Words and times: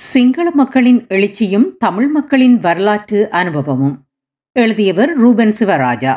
சிங்கள 0.00 0.50
மக்களின் 0.50 1.06
எழுச்சியும் 1.06 1.76
தமிழ் 1.78 2.06
மக்களின் 2.06 2.58
வரலாற்று 2.58 3.30
அனுபவமும். 3.30 4.06
எழுதியவர் 4.52 5.16
ரூபன் 5.16 5.54
சிவராஜா. 5.58 6.12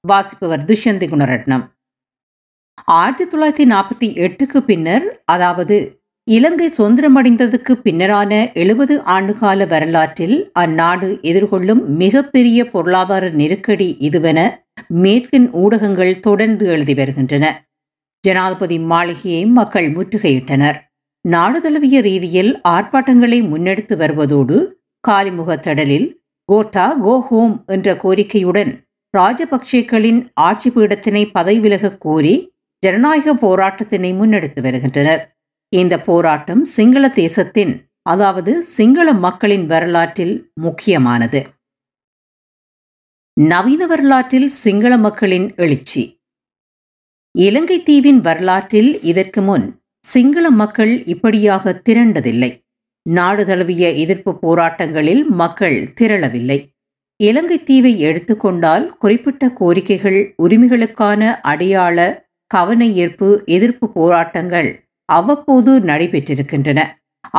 வாசிப்பவர் 0.00 0.64
துஷ்யந்தி 0.64 1.06
குணரட்னம். 1.08 1.64
ஆயிரத்தி 2.84 3.24
தொள்ளாயிரத்தி 3.24 3.68
நாற்பத்தி 3.68 4.08
எட்டுக்கு 4.16 4.58
பின்னர் 4.58 5.22
அதாவது 5.24 6.02
இலங்கை 6.30 6.70
சுதந்திரமடைந்ததுக்கு 6.78 7.74
பின்னரான 7.84 8.52
எழுபது 8.54 9.00
ஆண்டுகால 9.00 9.68
வரலாற்றில் 9.68 10.50
அந்நாடு 10.58 11.20
எதிர்கொள்ளும் 11.20 11.86
மிகப்பெரிய 11.86 12.64
பொருளாதார 12.64 13.30
நெருக்கடி 13.30 13.96
இதுவென 14.00 14.50
மேற்கின் 14.94 15.50
ஊடகங்கள் 15.52 16.20
தொடர்ந்து 16.20 16.66
எழுதி 16.66 16.94
வருகின்றன. 16.94 17.68
ஜனாதிபதி 18.20 18.78
மாளிகையை 18.78 19.46
மக்கள் 19.46 19.92
முற்றுகையிட்டனர். 19.92 20.86
நாடு 21.28 21.60
தழுவிய 21.60 22.00
ரீதியில் 22.00 22.60
ஆர்ப்பாட்டங்களை 22.68 23.40
முன்னெடுத்து 23.42 23.96
வருவதோடு 23.96 24.72
காலிமுக 25.08 25.58
தடலில் 25.58 26.22
கோட்டா 26.44 26.94
கோ 26.94 27.20
ஹோம் 27.20 27.64
என்ற 27.66 27.94
கோரிக்கையுடன் 27.94 28.70
ராஜபக்சேக்களின் 29.18 30.28
ஆட்சி 30.34 30.70
பீடத்தினை 30.70 31.28
பதவி 31.32 31.58
விலகக் 31.58 32.00
கோரி 32.00 32.52
ஜனநாயக 32.78 33.34
போராட்டத்தினை 33.34 34.12
முன்னெடுத்து 34.14 34.60
வருகின்றனர். 34.60 35.38
இந்த 35.68 36.00
போராட்டம் 36.00 36.64
சிங்கள 36.64 37.08
தேசத்தின் 37.08 37.88
அதாவது 38.02 38.62
சிங்கள 38.62 39.12
மக்களின் 39.12 39.66
வரலாற்றில் 39.66 40.50
முக்கியமானது. 40.54 41.46
நவீன 43.40 43.86
வரலாற்றில் 43.86 44.48
சிங்கள 44.48 44.96
மக்களின் 44.96 45.54
எழுச்சி. 45.54 46.22
இலங்கை 47.38 47.82
தீவின் 47.82 48.20
வரலாற்றில் 48.20 49.02
இதற்கு 49.02 49.42
முன் 49.42 49.80
சிங்கள 50.08 50.46
மக்கள் 50.60 50.92
இப்படியாக 51.04 51.72
திரண்டதில்லை. 51.86 52.50
நாடு 53.06 53.42
தழுவிய 53.44 53.84
எதிர்ப்பு 54.02 54.32
போராட்டங்களில் 54.42 55.22
மக்கள் 55.40 55.76
திரளவில்லை. 56.00 56.58
இலங்கை 57.20 57.58
தீவை 57.62 57.92
எடுத்துக்கொண்டால் 58.00 58.84
குறிப்பிட்ட 58.98 59.44
கோரிக்கைகள் 59.60 60.18
உரிமைகளுக்கான 60.44 61.30
அடையாள 61.42 61.98
கவன 62.50 62.82
ஈர்ப்பு 63.02 63.28
எதிர்ப்பு 63.46 63.86
போராட்டங்கள் 63.92 64.68
அவ்வப்போது 65.08 65.72
நடைபெற்றிருக்கின்றன. 65.80 66.80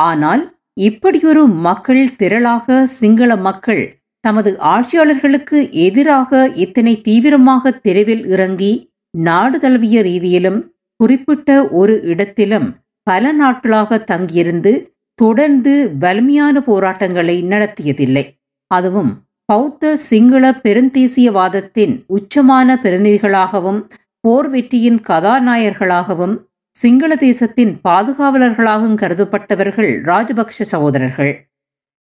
ஆனால் 0.06 0.42
இப்படியொரு 0.80 1.42
மக்கள் 1.66 2.02
திரளாக 2.20 2.84
சிங்கள 3.00 3.30
மக்கள் 3.46 3.82
தமது 4.24 4.50
ஆட்சியாளர்களுக்கு 4.72 5.58
எதிராக 5.86 6.40
இத்தனை 6.64 6.94
தீவிரமாக 7.00 7.72
தெருவில் 7.86 8.24
இறங்கி 8.26 8.72
நாடு 9.18 9.56
தழுவிய 9.58 9.98
ரீதியிலும் 10.02 10.58
குறிப்பிட்ட 11.00 11.68
ஒரு 11.80 11.94
இடத்திலும் 12.02 12.68
பல 13.02 13.32
நாட்களாக 13.32 13.98
தங்கியிருந்து 13.98 14.72
தொடர்ந்து 15.14 15.72
வலிமையான 15.98 16.60
போராட்டங்களை 16.60 17.36
நடத்தியதில்லை. 17.44 18.24
அதுவும் 18.70 19.12
பௌத்த 19.44 19.92
சிங்கள 19.96 20.50
பெருந்தேசியவாதத்தின் 20.64 21.94
உச்சமான 22.16 22.76
பிரதிநிதிகளாகவும் 22.82 23.80
போர் 24.20 24.48
வெற்றியின் 24.50 24.98
கதாநாயகர்களாகவும் 25.08 26.34
சிங்கள 26.74 27.16
தேசத்தின் 27.16 27.72
பாதுகாவலர்களாகவும் 27.88 28.98
கருதப்பட்டவர்கள் 29.02 29.92
ராஜபக்ஷ 30.10 30.66
சகோதரர்கள். 30.72 31.32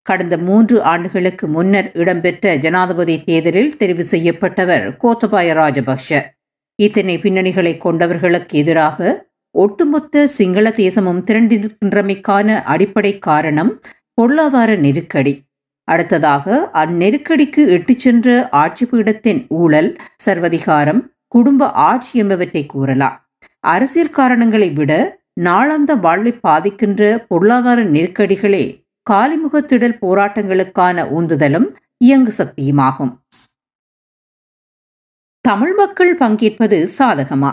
கடந்த 0.05 0.37
மூன்று 0.37 0.75
ஆண்டுகளுக்கு 0.83 1.47
முன்னர் 1.47 1.89
இடம்பெற்ற 1.93 2.55
ஜனாதிபதி 2.55 3.15
தேர்தலில் 3.23 3.75
தெரிவு 3.79 4.05
செய்யப்பட்டவர் 4.11 4.85
கோத்தபாய 5.03 5.55
ராஜபக்ஷ. 5.61 6.19
இத்தனை 6.79 7.17
பின்னணிகளை 7.17 7.71
கொண்டவர்களுக்கு 7.77 8.51
எதிராக 8.51 9.27
ஒட்டுமொத்த 9.51 10.27
சிங்கள 10.27 10.71
தேசமும் 10.71 11.23
திரண்டிருக்கின்றமைக்கான 11.23 12.63
அடிப்படை 12.63 13.19
காரணம் 13.19 13.71
பொருளாதார 14.13 14.75
நெருக்கடி. 14.75 15.33
அடுத்ததாக 15.83 16.69
அந்நெருக்கடிக்கு 16.73 17.63
இட்டுச் 17.67 17.99
சென்ற 17.99 18.49
ஆட்சி 18.49 18.85
பீடத்தின் 18.85 19.45
ஊழல் 19.49 19.97
சர்வதிகாரம் 20.25 21.01
குடும்ப 21.27 21.71
ஆட்சி 21.71 22.19
என்பவற்றை 22.19 22.65
கூறலாம். 22.65 23.17
அரசியல் 23.59 24.09
காரணங்களை 24.09 24.69
விட 24.69 25.19
நாளாந்த 25.41 25.99
வாழ்வை 26.01 26.39
பாதிக்கின்ற 26.47 27.25
பொருளாதார 27.27 27.83
நெருக்கடிகளே 27.83 28.63
காலிமுகத்திடல் 29.09 29.99
போராட்டங்களுக்கான 30.01 31.05
உந்துதலும் 31.17 31.67
இயங்கு 31.97 32.33
சக்தியுமாகும். 32.37 33.13
தமிழ் 35.49 35.73
மக்கள் 35.73 36.11
பங்கேற்பது 36.17 36.77
சாதகமா? 36.97 37.51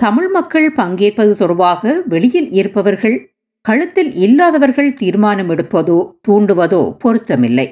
தமிழ் 0.00 0.28
மக்கள் 0.28 0.66
பங்கேற்பது 0.72 1.32
தொடர்பாக 1.34 1.92
வெளியில் 2.04 2.48
இருப்பவர்கள் 2.50 3.16
களத்தில் 3.64 4.10
இல்லாதவர்கள் 4.14 4.90
தீர்மானம் 4.92 5.50
எடுப்பதோ 5.50 5.96
தூண்டுவதோ 6.28 6.82
பொருத்தமில்லை. 7.04 7.66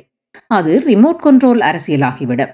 அது 0.46 0.72
ரிமோட் 0.86 1.20
கண்ட்ரோல் 1.24 1.62
அரசியலாகிவிடும். 1.62 2.52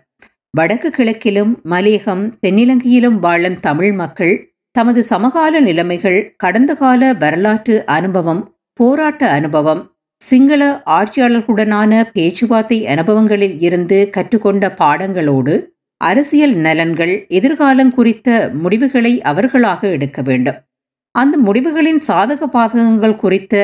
வடக்கு 0.51 0.91
கிழக்கிலும் 0.91 1.53
மலையகம் 1.65 2.25
தென்னிலங்கையிலும் 2.47 3.19
வாழும் 3.19 3.61
தமிழ் 3.61 3.93
மக்கள் 3.93 4.35
தமது 4.71 5.03
சமகால 5.03 5.61
நிலைமைகள் 5.61 6.21
கடந்த 6.37 6.75
கால 6.75 7.13
வரலாற்று 7.15 7.87
அனுபவம் 7.87 8.45
போராட்ட 8.81 9.31
அனுபவம் 9.31 9.83
சிங்கள 10.21 10.63
ஆட்சியாளர்களுடனான 10.91 12.05
பேச்சுவார்த்தை 12.13 12.87
அனுபவங்களில் 12.87 13.59
இருந்து 13.61 13.99
கற்றுக்கொண்ட 14.11 14.75
பாடங்களோடு 14.79 15.55
அரசியல் 16.00 16.54
நலன்கள் 16.54 17.26
எதிர்காலம் 17.28 17.94
குறித்த 17.94 18.50
முடிவுகளை 18.53 19.22
அவர்களாக 19.22 19.88
எடுக்க 19.88 20.22
வேண்டும். 20.22 20.59
அந்த 21.14 21.38
முடிவுகளின் 21.38 22.00
சாதக 22.09 22.42
பாதகங்கள் 22.53 23.16
குறித்த 23.16 23.54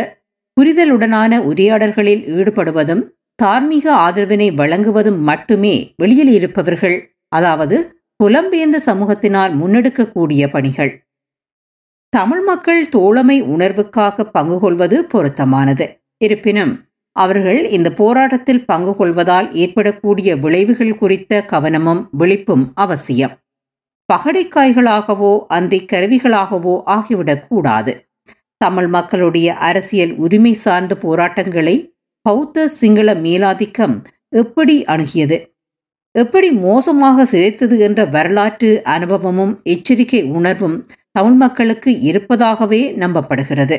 புரிதலுடனான 0.56 1.38
உரையாடல்களில் 1.38 2.22
ஈடுபடுவதும் 2.36 3.02
தார்மீக 3.42 3.94
ஆதரவினை 3.96 4.54
வழங்குவதும் 4.54 5.20
மட்டுமே 5.20 5.94
வெளியில் 5.96 6.28
இருப்பவர்கள் 6.28 6.96
அதாவது 7.28 7.76
புலம்பெயர்ந்த 8.24 8.78
சமூகத்தினால் 8.86 9.52
முன்னெடுக்கக்கூடிய 9.60 10.46
பணிகள். 10.46 10.92
தமிழ் 12.08 12.40
மக்கள் 12.40 12.88
தோழமை 12.88 13.42
உணர்வுக்காக 13.42 14.24
பங்கு 14.24 14.58
கொள்வது 14.58 15.04
பொருத்தமானது. 15.04 15.86
இருப்பினும் 16.24 16.74
அவர்கள் 17.16 17.70
இந்த 17.70 17.92
போராட்டத்தில் 17.92 18.64
பங்கு 18.64 18.96
கொள்வதால் 18.96 19.54
ஏற்படக்கூடிய 19.54 20.36
விளைவுகள் 20.36 20.94
குறித்த 20.94 21.42
கவனமும் 21.44 22.08
விழிப்பும் 22.18 22.64
அவசியம். 22.74 23.34
பகடைக்காய்களாகவோ 24.12 25.44
அன்றி 25.48 25.84
கருவிகளாகவோ 25.92 26.74
ஆகிவிடக்கூடாது. 26.86 27.92
தமிழ் 28.56 28.86
மக்களுடைய 28.86 29.54
அரசியல் 29.54 30.16
உரிமை 30.16 30.52
சார்ந்த 30.52 30.94
போராட்டங்களை 30.96 31.94
பௌத்த 32.22 32.68
சிங்கள 32.68 33.14
மேலாதிக்கம் 33.14 33.96
எப்படி 34.28 34.82
அணுகியது? 34.82 35.38
எப்படி 36.10 36.50
மோசமாக 36.50 37.24
சிதைத்தது 37.24 37.78
என்ற 37.78 38.04
வரலாற்று 38.04 38.82
அனுபவமும் 38.84 39.60
எச்சரிக்கை 39.62 40.22
உணர்வும் 40.22 40.86
தமிழ் 41.12 41.32
மக்களுக்கு 41.32 41.98
இருப்பதாகவே 42.00 42.92
நம்பப்படுகிறது. 42.98 43.76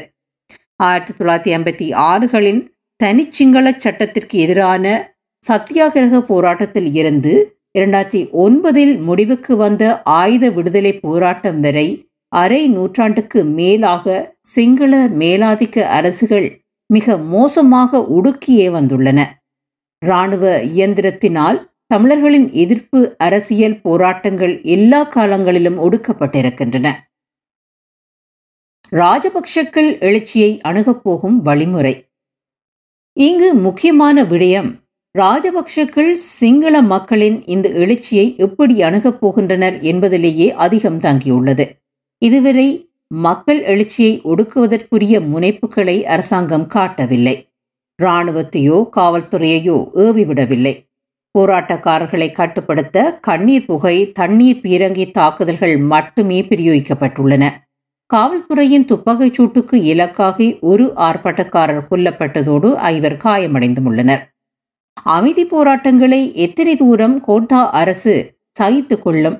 ஆயிரத்தி 0.76 1.14
தொள்ளாயிரத்தி 1.14 1.52
ஐம்பத்தி 1.58 1.88
ஆறுகளின் 1.94 2.62
தனிச்சிங்கள 3.04 3.78
சட்டத்திற்கு 3.78 4.40
எதிரான 4.40 5.14
சத்தியாகிரக 5.48 6.20
போராட்டத்தில் 6.20 6.96
இருந்து 6.96 7.34
இரண்டாயிரத்தி 7.80 8.22
ஒன்பதில் 8.32 9.00
முடிவுக்கு 9.00 9.58
வந்த 9.58 10.02
ஆயுத 10.04 10.50
விடுதலை 10.50 11.00
போராட்டம் 11.00 11.60
வரை 11.60 11.88
அரை 12.28 12.68
நூற்றாண்டுக்கு 12.68 13.44
மேலாக 13.44 14.38
சிங்கள 14.40 15.08
மேலாதிக்க 15.08 15.80
அரசுகள் 15.98 16.48
மிக 16.94 17.18
மோசமாக 17.18 17.98
உடுக்கியே 17.98 18.68
வந்துள்ளன. 18.78 19.20
இராணுவ 20.06 20.64
இயந்திரத்தினால் 20.64 21.60
தமிழர்களின் 21.88 22.52
எதிர்ப்பு 22.52 23.16
அரசியல் 23.18 23.82
போராட்டங்கள் 23.82 24.62
எல்லா 24.62 25.04
காலங்களிலும் 25.04 25.78
ஒடுக்கப்பட்டிருக்கின்றன. 25.78 26.88
ராஜபக்ஷக்கள் 28.96 29.92
எழுச்சியை 30.00 30.52
அணுகப்போகும் 30.68 31.38
வழிமுறை. 31.42 31.96
இங்கு 33.18 33.54
முக்கியமான 33.54 34.24
விடயம் 34.24 34.80
ராஜபக்ஷக்கள் 35.18 36.14
சிங்கள 36.14 36.82
மக்களின் 36.82 37.46
இந்த 37.46 37.70
எழுச்சியை 37.70 38.36
எப்படி 38.38 38.82
அணுகப் 38.82 39.28
போகின்றனர் 39.28 39.82
என்பதிலேயே 39.82 40.52
அதிகம் 40.52 41.00
தங்கியுள்ளது. 41.00 41.66
இதுவரை 42.18 42.90
மக்கள் 43.08 43.64
எழுச்சியை 43.64 44.22
ஒடுக்குவதற்குரிய 44.22 45.20
முனைப்புகளை 45.20 46.04
அரசாங்கம் 46.04 46.68
காட்டவில்லை. 46.68 47.36
இராணுவத்தையோ 48.02 48.90
காவல்துறையையோ 48.96 49.78
ஏவிவிடவில்லை. 49.96 50.74
போராட்டக்காரர்களை 51.40 52.32
கட்டுப்படுத்த 52.32 53.18
கண்ணீர் 53.22 53.66
புகை 53.66 54.12
தண்ணீர் 54.12 54.62
பீரங்கி 54.64 55.12
தாக்குதல்கள் 55.12 55.78
மட்டுமே 55.78 56.42
பிரயோகிக்கப்பட்டுள்ளன. 56.42 57.50
காவல்துறையின் 58.14 58.86
துப்பாக்கிச் 58.90 59.36
சூட்டுக்கு 59.36 59.76
இலக்காகி 59.92 60.48
ஒரு 60.72 60.86
ஆர்ப்பாட்டக்காரர் 61.06 61.88
கொல்லப்பட்டதோடு 61.90 62.70
ஐவர் 62.92 63.16
காயமடைந்துள்ளனர். 63.24 64.24
அமைதி 65.16 65.44
போராட்டங்களை 65.46 66.20
எத்தனை 66.46 66.74
தூரம் 66.76 67.16
கோட்டா 67.28 67.62
அரசு 67.80 68.14
சகித்து 68.60 68.96
கொள்ளும்? 69.00 69.38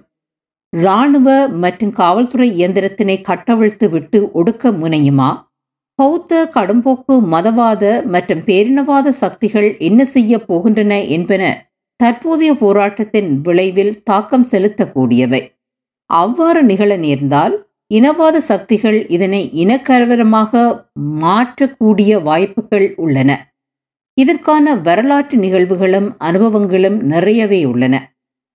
இராணுவ 0.74 1.28
மற்றும் 1.64 1.94
காவல்துறை 2.00 2.48
இயந்திரத்தினை 2.60 3.18
கட்டவிழ்த்து 3.22 3.90
விட்டு 3.90 4.20
ஒடுக்க 4.34 4.72
முனையுமா? 4.82 5.30
பௌத்த 6.00 6.42
கடும்போக்கு 6.56 7.16
மதவாத 7.34 7.84
மற்றும் 8.14 8.42
பேரினவாத 8.48 9.14
சக்திகள் 9.22 9.70
என்ன 9.78 10.02
செய்ய 10.06 10.38
போகின்றன 10.50 10.94
என்பன 11.08 11.44
தற்போதைய 12.00 12.52
போராட்டத்தின் 12.64 13.30
விளைவில் 13.42 13.94
தாக்கம் 14.04 14.50
செலுத்தக்கூடியவை. 14.52 15.42
அவ்வாறு 16.10 16.64
நிகழ 16.64 16.92
நேர்ந்தால் 17.06 17.56
இனவாத 17.92 18.38
சக்திகள் 18.38 18.98
இதனை 19.08 19.42
இனக்கலவரமாக 19.64 20.62
மாற்றக்கூடிய 21.24 22.22
வாய்ப்புகள் 22.22 22.88
உள்ளன. 22.96 23.32
இதற்கான 24.14 24.76
வரலாற்று 24.76 25.38
நிகழ்வுகளும் 25.38 26.08
அனுபவங்களும் 26.20 26.98
நிறையவே 27.04 27.66
உள்ளன. 27.66 27.96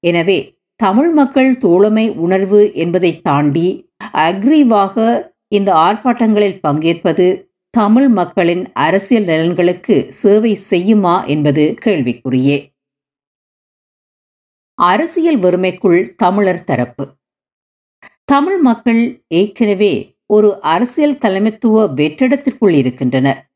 எனவே 0.00 0.38
தமிழ் 0.76 1.10
மக்கள் 1.10 1.58
தோழமை 1.58 2.08
உணர்வு 2.24 2.60
என்பதை 2.74 3.12
தாண்டி 3.20 3.68
அக்ரீவாக 4.14 4.96
இந்த 5.48 5.70
ஆர்ப்பாட்டங்களில் 5.74 6.58
பங்கேற்பது 6.60 7.26
தமிழ் 7.70 8.08
மக்களின் 8.08 8.64
அரசியல் 8.72 9.24
நலன்களுக்கு 9.24 9.96
சேவை 10.10 10.52
செய்யுமா 10.70 11.14
என்பது 11.26 11.74
கேள்விக்குறியே. 11.84 12.58
அரசியல் 14.74 15.38
வறுமைக்குள் 15.38 16.00
தமிழர் 16.16 16.64
தரப்பு. 16.64 17.04
தமிழ் 18.32 18.58
மக்கள் 18.58 19.24
ஏற்கனவே 19.28 20.16
ஒரு 20.26 20.60
அரசியல் 20.60 21.18
தலைமைத்துவ 21.24 21.86
வெற்றிடத்திற்குள் 21.94 22.70
இருக்கின்றனர். 22.70 23.50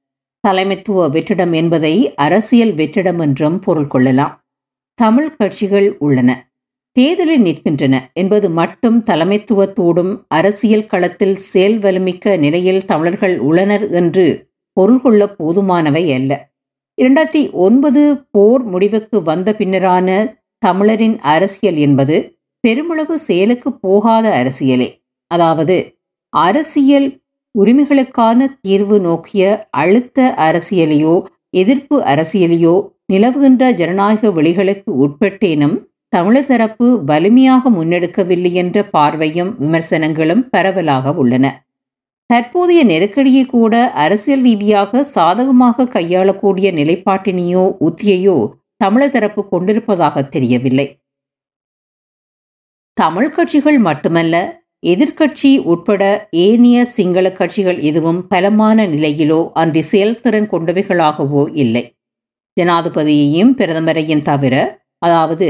தலைமைத்துவ 0.48 1.04
வெற்றிடம் 1.10 1.52
என்பதை 1.52 2.14
அரசியல் 2.14 2.74
வெற்றிடம் 2.74 3.20
என்றும் 3.20 3.58
பொருள் 3.58 3.86
கொள்ளலாம். 3.86 4.44
தமிழ் 4.94 5.36
கட்சிகள் 5.36 5.98
உள்ளன. 5.98 6.52
தேர்தலில் 6.92 7.42
நிற்கின்றன 7.42 8.00
என்பது 8.12 8.50
மட்டும் 8.50 9.04
தலைமைத்துவத்தோடும் 9.06 10.24
அரசியல் 10.28 10.86
களத்தில் 10.86 11.36
செயல் 11.36 11.78
வலிமிக்க 11.78 12.36
நிலையில் 12.38 12.84
தமிழர்கள் 12.84 13.38
உள்ளனர் 13.38 13.90
என்று 13.90 14.48
பொருள் 14.72 15.00
கொள்ள 15.00 15.34
போதுமானவை 15.38 16.14
அல்ல. 16.14 16.52
இரண்டாயிரத்தி 17.02 17.50
ஒன்பது 17.52 18.26
போர் 18.30 18.62
முடிவுக்கு 18.62 19.22
வந்த 19.22 19.52
பின்னரான 19.52 20.34
தமிழரின் 20.58 21.18
அரசியல் 21.18 21.76
என்பது 21.76 22.16
பெருமளவு 22.64 23.16
செயலுக்கு 23.28 23.70
போகாத 23.86 24.26
அரசியலே. 24.40 24.88
அதாவது 25.30 25.76
அரசியல் 26.32 27.08
உரிமைகளுக்கான 27.54 28.46
தீர்வு 28.60 28.96
நோக்கிய 29.00 29.42
அழுத்த 29.82 30.18
அரசியலையோ 30.46 31.14
எதிர்ப்பு 31.62 31.96
அரசியலையோ 32.12 32.74
நிலவுகின்ற 33.12 33.64
ஜனநாயக 33.80 34.30
வெளிகளுக்கு 34.30 34.90
உட்பட்டேனும் 35.04 35.76
தமிழர் 36.08 36.48
தரப்பு 36.48 36.86
வலிமையாக 37.04 37.70
முன்னெடுக்கவில்லை 37.70 38.52
என்ற 38.62 38.76
பார்வையும் 38.94 39.50
விமர்சனங்களும் 39.62 40.42
பரவலாக 40.50 41.14
உள்ளன. 41.22 41.46
தற்போதைய 42.30 42.80
நெருக்கடியை 42.84 43.44
கூட 43.46 43.74
அரசியல் 44.04 44.44
ரீதியாக 44.48 45.02
சாதகமாக 45.16 45.88
கையாளக்கூடிய 45.96 46.68
நிலைப்பாட்டினையோ 46.78 47.64
உத்தியையோ 47.88 48.36
தமிழர் 48.76 49.14
தரப்பு 49.16 49.42
கொண்டிருப்பதாக 49.48 50.22
தெரியவில்லை. 50.34 50.86
தமிழ் 52.96 53.30
கட்சிகள் 53.30 53.78
மட்டுமல்ல 53.78 54.34
எதிர்க்கட்சி 54.86 55.50
உட்பட 55.72 56.02
ஏனைய 56.42 56.78
சிங்கள 56.96 57.26
கட்சிகள் 57.32 57.78
எதுவும் 57.80 58.20
பலமான 58.26 58.86
நிலையிலோ 58.86 59.38
அன்றி 59.52 59.82
செயல்திறன் 59.82 60.48
கொண்டவைகளாகவோ 60.52 61.42
இல்லை. 61.54 61.82
ஜனாதிபதியையும் 62.56 63.52
பிரதமரையும் 63.58 64.22
தவிர 64.22 64.54
அதாவது 64.98 65.46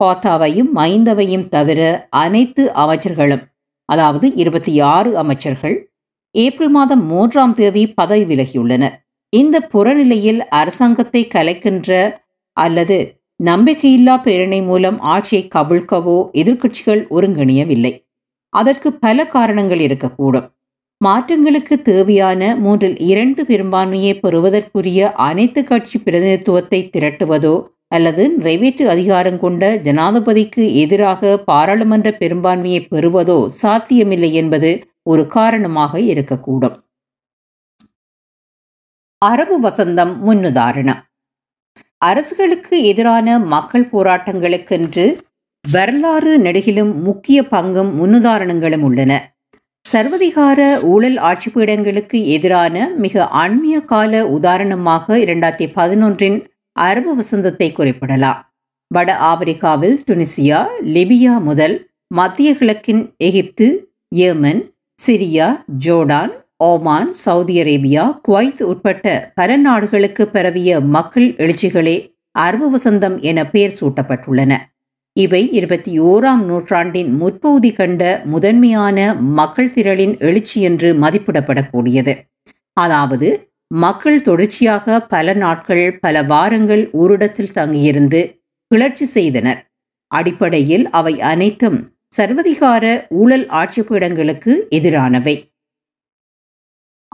கோத்தாவையும் 0.00 0.70
மைந்தவையும் 0.72 1.46
தவிர 1.48 1.80
அனைத்து 2.22 2.62
அமைச்சர்களும் 2.74 3.44
அதாவது 3.88 4.26
இருபத்தி 4.34 4.72
ஆறு 4.94 5.10
அமைச்சர்கள் 5.16 5.76
ஏப்ரல் 6.34 6.70
மாதம் 6.70 7.02
மூன்றாம் 7.06 7.52
தேதி 7.52 7.82
பதவி 7.92 8.24
விலகியுள்ளனர். 8.24 8.94
இந்த 9.32 9.56
புறநிலையில் 9.72 10.40
அரசாங்கத்தை 10.60 11.22
கலைக்கின்ற 11.34 11.90
அல்லது 12.56 12.98
நம்பிக்கையில்லா 13.48 14.14
பிரேரணை 14.24 14.58
மூலம் 14.64 14.98
ஆட்சியை 15.12 15.48
கவிழ்க்கவோ 15.54 16.16
எதிர்க்கட்சிகள் 16.40 17.02
ஒருங்கிணையவில்லை. 17.10 17.92
அதற்கு 18.52 18.88
பல 18.92 19.26
காரணங்கள் 19.26 19.78
இருக்கக்கூடும். 19.78 20.46
மாற்றங்களுக்கு 21.00 21.74
தேவையான 21.82 22.56
மூன்றில் 22.56 22.98
இரண்டு 22.98 23.42
பெரும்பான்மையை 23.44 24.12
பெறுவதற்குரிய 24.20 25.10
அனைத்து 25.28 25.64
கட்சி 25.64 25.98
பிரதிநிதித்துவத்தை 25.98 26.80
திரட்டுவதோ 26.96 27.54
அல்லது 27.88 28.22
நிறைவேற்று 28.36 28.84
அதிகாரம் 28.88 29.38
கொண்ட 29.38 29.64
ஜனாதிபதிக்கு 29.86 30.62
எதிராக 30.74 31.32
பாராளுமன்ற 31.50 32.10
பெரும்பான்மையை 32.12 32.80
பெறுவதோ 32.94 33.38
சாத்தியமில்லை 33.62 34.30
என்பது 34.32 34.70
ஒரு 35.02 35.24
காரணமாக 35.26 36.00
இருக்கக்கூடும். 36.12 36.76
அரபு 39.22 39.56
வசந்தம் 39.60 40.14
முன்னுதாரணம். 40.26 41.02
அரசுகளுக்கு 42.08 42.76
எதிரான 42.84 43.38
மக்கள் 43.38 43.90
போராட்டங்களுக்கென்று 43.92 45.04
வரலாறு 45.64 46.32
நெடுகிலும் 46.38 46.92
முக்கிய 47.02 47.38
பங்கும் 47.42 47.92
முன்னுதாரணங்களும் 48.00 48.80
உள்ளன. 48.80 49.12
சர்வதிகார 49.92 50.60
ஊழல் 50.82 51.16
ஆட்சிப்பீடங்களுக்கு 51.16 52.18
எதிரான 52.26 52.76
மிக 52.96 53.24
அண்மைய 53.42 53.76
கால 53.84 54.28
உதாரணமாக 54.28 55.18
இரண்டாயிரத்தி 55.18 55.68
பதினொன்றின் 55.74 56.38
அரபு 56.72 57.12
வசந்தத்தை 57.16 57.72
குறிப்பிடலாம். 57.72 58.40
வட 58.90 59.10
ஆப்பிரிக்காவில் 59.22 59.98
துனிசியா 60.10 60.60
லிபியா 60.94 61.34
முதல் 61.40 61.76
மத்திய 62.14 62.50
கிழக்கின் 62.54 63.02
Egypt 63.16 63.66
Yemen 64.16 64.62
Syria 64.98 65.46
Jordan 65.86 66.32
Oman 66.56 67.12
Saudi 67.12 67.62
Arabia 67.62 68.20
Kuwait 68.28 68.62
உட்பட்ட 68.62 69.32
பல 69.34 69.56
நாடுகளுக்கு 69.56 70.28
பரவிய 70.28 70.80
மக்கள் 70.80 71.32
எழுச்சிகளே 71.32 72.16
அரபு 72.30 72.76
வசந்தம் 72.76 73.20
என 73.20 73.46
பெயர் 73.46 73.78
சூட்டப்பட்டுள்ளன. 73.80 74.52
இவை 75.12 75.50
இருபத்தி 75.50 76.00
ஓராம் 76.00 76.42
நூற்றாண்டின் 76.44 77.16
முற்பகுதி 77.16 77.72
கண்ட 77.72 78.22
முதன்மையான 78.24 79.14
மக்கள் 79.14 79.70
திரளின் 79.70 80.18
எழுச்சி 80.18 80.60
என்று 80.60 80.94
மதிப்பிடப்படக்கூடியது. 80.94 82.14
அதாவது 82.72 83.50
மக்கள் 83.66 84.20
தொடர்ச்சியாக 84.20 85.00
பல 85.00 85.32
நாட்கள் 85.32 85.98
பல 85.98 86.22
வாரங்கள் 86.22 86.90
ஓரிடத்தில் 86.90 87.52
தங்கியிருந்து 87.52 88.42
கிளர்ச்சி 88.66 89.04
செய்தனர். 89.04 89.70
அடிப்படையில் 90.06 90.90
அவை 90.90 91.20
அனைத்தும் 91.20 91.92
சர்வதிகார 92.16 93.06
ஊழல் 93.08 93.46
ஆட்சிப்பிடங்களுக்கு 93.46 94.66
எதிரானவை. 94.70 95.53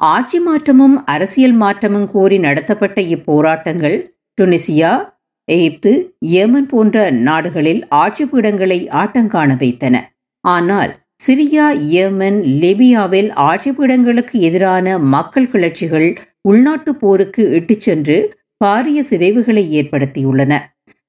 ஆட்சி 0.00 0.40
மாற்றமும் 0.40 1.06
அரசியல் 1.06 1.52
மாற்றமும் 1.52 2.10
கோரி 2.10 2.38
நடத்தப்பட்ட 2.38 3.00
இப்போராட்டங்கள் 3.00 3.96
டுனிசியா 4.40 5.12
எகிப்து 5.44 6.14
ஏமன் 6.26 6.68
போன்ற 6.68 7.10
நாடுகளில் 7.10 7.86
ஆட்சிப்பீடங்களை 7.90 8.88
ஆட்டங்காண 8.88 9.56
வைத்தன. 9.58 9.96
ஆனால் 10.40 10.92
சிரியா 11.26 11.66
ஏமன் 12.02 12.38
லிபியாவில் 12.62 13.30
ஆட்சிப்பீடங்களுக்கு 13.36 14.32
எதிரான 14.32 14.98
மக்கள் 14.98 15.48
கிளர்ச்சிகள் 15.48 16.16
உள்நாட்டு 16.40 16.96
போருக்கு 16.96 17.50
இட்டுச் 17.50 17.80
சென்று 17.80 18.38
பாரிய 18.64 19.00
சிதைவுகளை 19.00 19.64
ஏற்படுத்தியுள்ளன. 19.80 20.52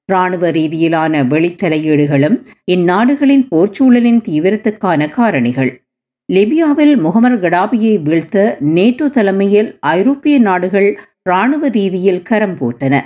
இராணுவ 0.04 0.50
ரீதியிலான 0.50 1.22
வெளித்தலையீடுகளும் 1.24 2.36
இந்நாடுகளின் 2.72 3.46
போர்ச்சூழலின் 3.50 4.20
தீவிரத்துக்கான 4.28 5.08
காரணிகள். 5.16 5.81
லிபியாவில் 6.34 6.94
முகமர் 6.98 7.40
கடாபியை 7.40 8.02
வீழ்த்த 8.02 8.56
நேட்டோ 8.60 9.08
தலைமையில் 9.08 9.76
ஐரோப்பிய 9.80 10.38
நாடுகள் 10.38 11.00
இராணுவ 11.22 11.68
ரீதியில் 11.68 12.22
கரம் 12.22 12.54
போட்டன. 12.54 13.00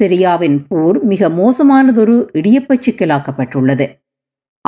சிரியாவின் 0.00 0.58
போர் 0.68 1.02
மிக 1.02 1.28
மோசமானதொரு 1.28 2.16
இடியப்ப 2.32 2.74
சிக்கலாக்கப்பட்டுள்ளது. 2.86 3.86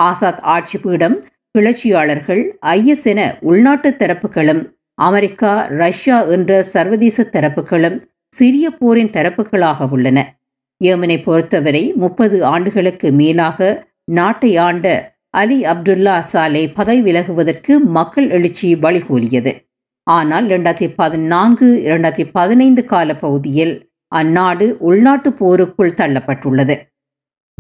ஆசாத் 0.01 0.41
ஆட்சி 0.41 0.79
பீடம் 0.79 1.21
கிளர்ச்சியாளர்கள் 1.59 2.43
ஐஎஸ் 2.67 3.05
என 3.05 3.37
உள்நாட்டு 3.41 3.91
தரப்புகளும் 3.99 4.63
அமெரிக்கா 4.95 5.67
ரஷ்யா 5.67 6.23
என்ற 6.23 6.63
சர்வதேச 6.63 7.23
தரப்புகளும் 7.23 8.03
சிரிய 8.29 8.71
போரின் 8.71 9.11
தரப்புகளாக 9.11 9.89
உள்ளன. 9.91 10.39
ஏமனை 10.85 11.23
பொறுத்தவரை 11.23 11.93
முப்பது 11.93 12.45
ஆண்டுகளுக்கு 12.45 13.13
மேலாக 13.13 13.87
நாட்டை 14.05 14.57
ஆண்ட 14.57 14.87
அலி 15.31 15.63
அப்துல்லா 15.63 16.25
சாலே 16.33 16.75
பதவி 16.75 17.13
விலகுவதற்கு 17.13 17.79
மக்கள் 17.79 18.31
எழுச்சி 18.31 18.75
வழிகோலியது. 18.75 19.69
ஆனால் 20.03 20.47
இரண்டாயிரத்தி 20.47 20.95
பதினான்கு 20.95 21.83
இரண்டாயிரத்தி 21.87 22.31
பதினைந்து 22.33 22.85
கால 22.85 23.17
பகுதியில் 23.17 23.93
அந்நாடு 24.15 24.77
உள்நாட்டு 24.79 25.33
போருக்குள் 25.33 25.93
தள்ளப்பட்டுள்ளது. 25.93 26.77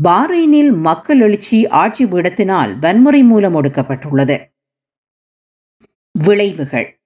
பாரைனில் 0.02 0.72
மக்கள் 0.76 1.20
எழுச்சி 1.20 1.68
ஆட்சி 1.68 2.04
பீடத்தினால் 2.04 2.78
வன்முறை 2.78 3.22
மூலம் 3.22 3.54
ஒடுக்கப்பட்டுள்ளது. 3.54 4.38
விளைவுகள். 6.18 7.00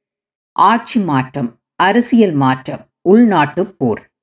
ஆட்சி 0.53 1.01
மாற்றம் 1.01 1.61
அரசியல் 1.77 2.33
மாற்றம் 2.33 2.87
உள்நாட்டு 3.03 3.67
போர். 3.67 4.14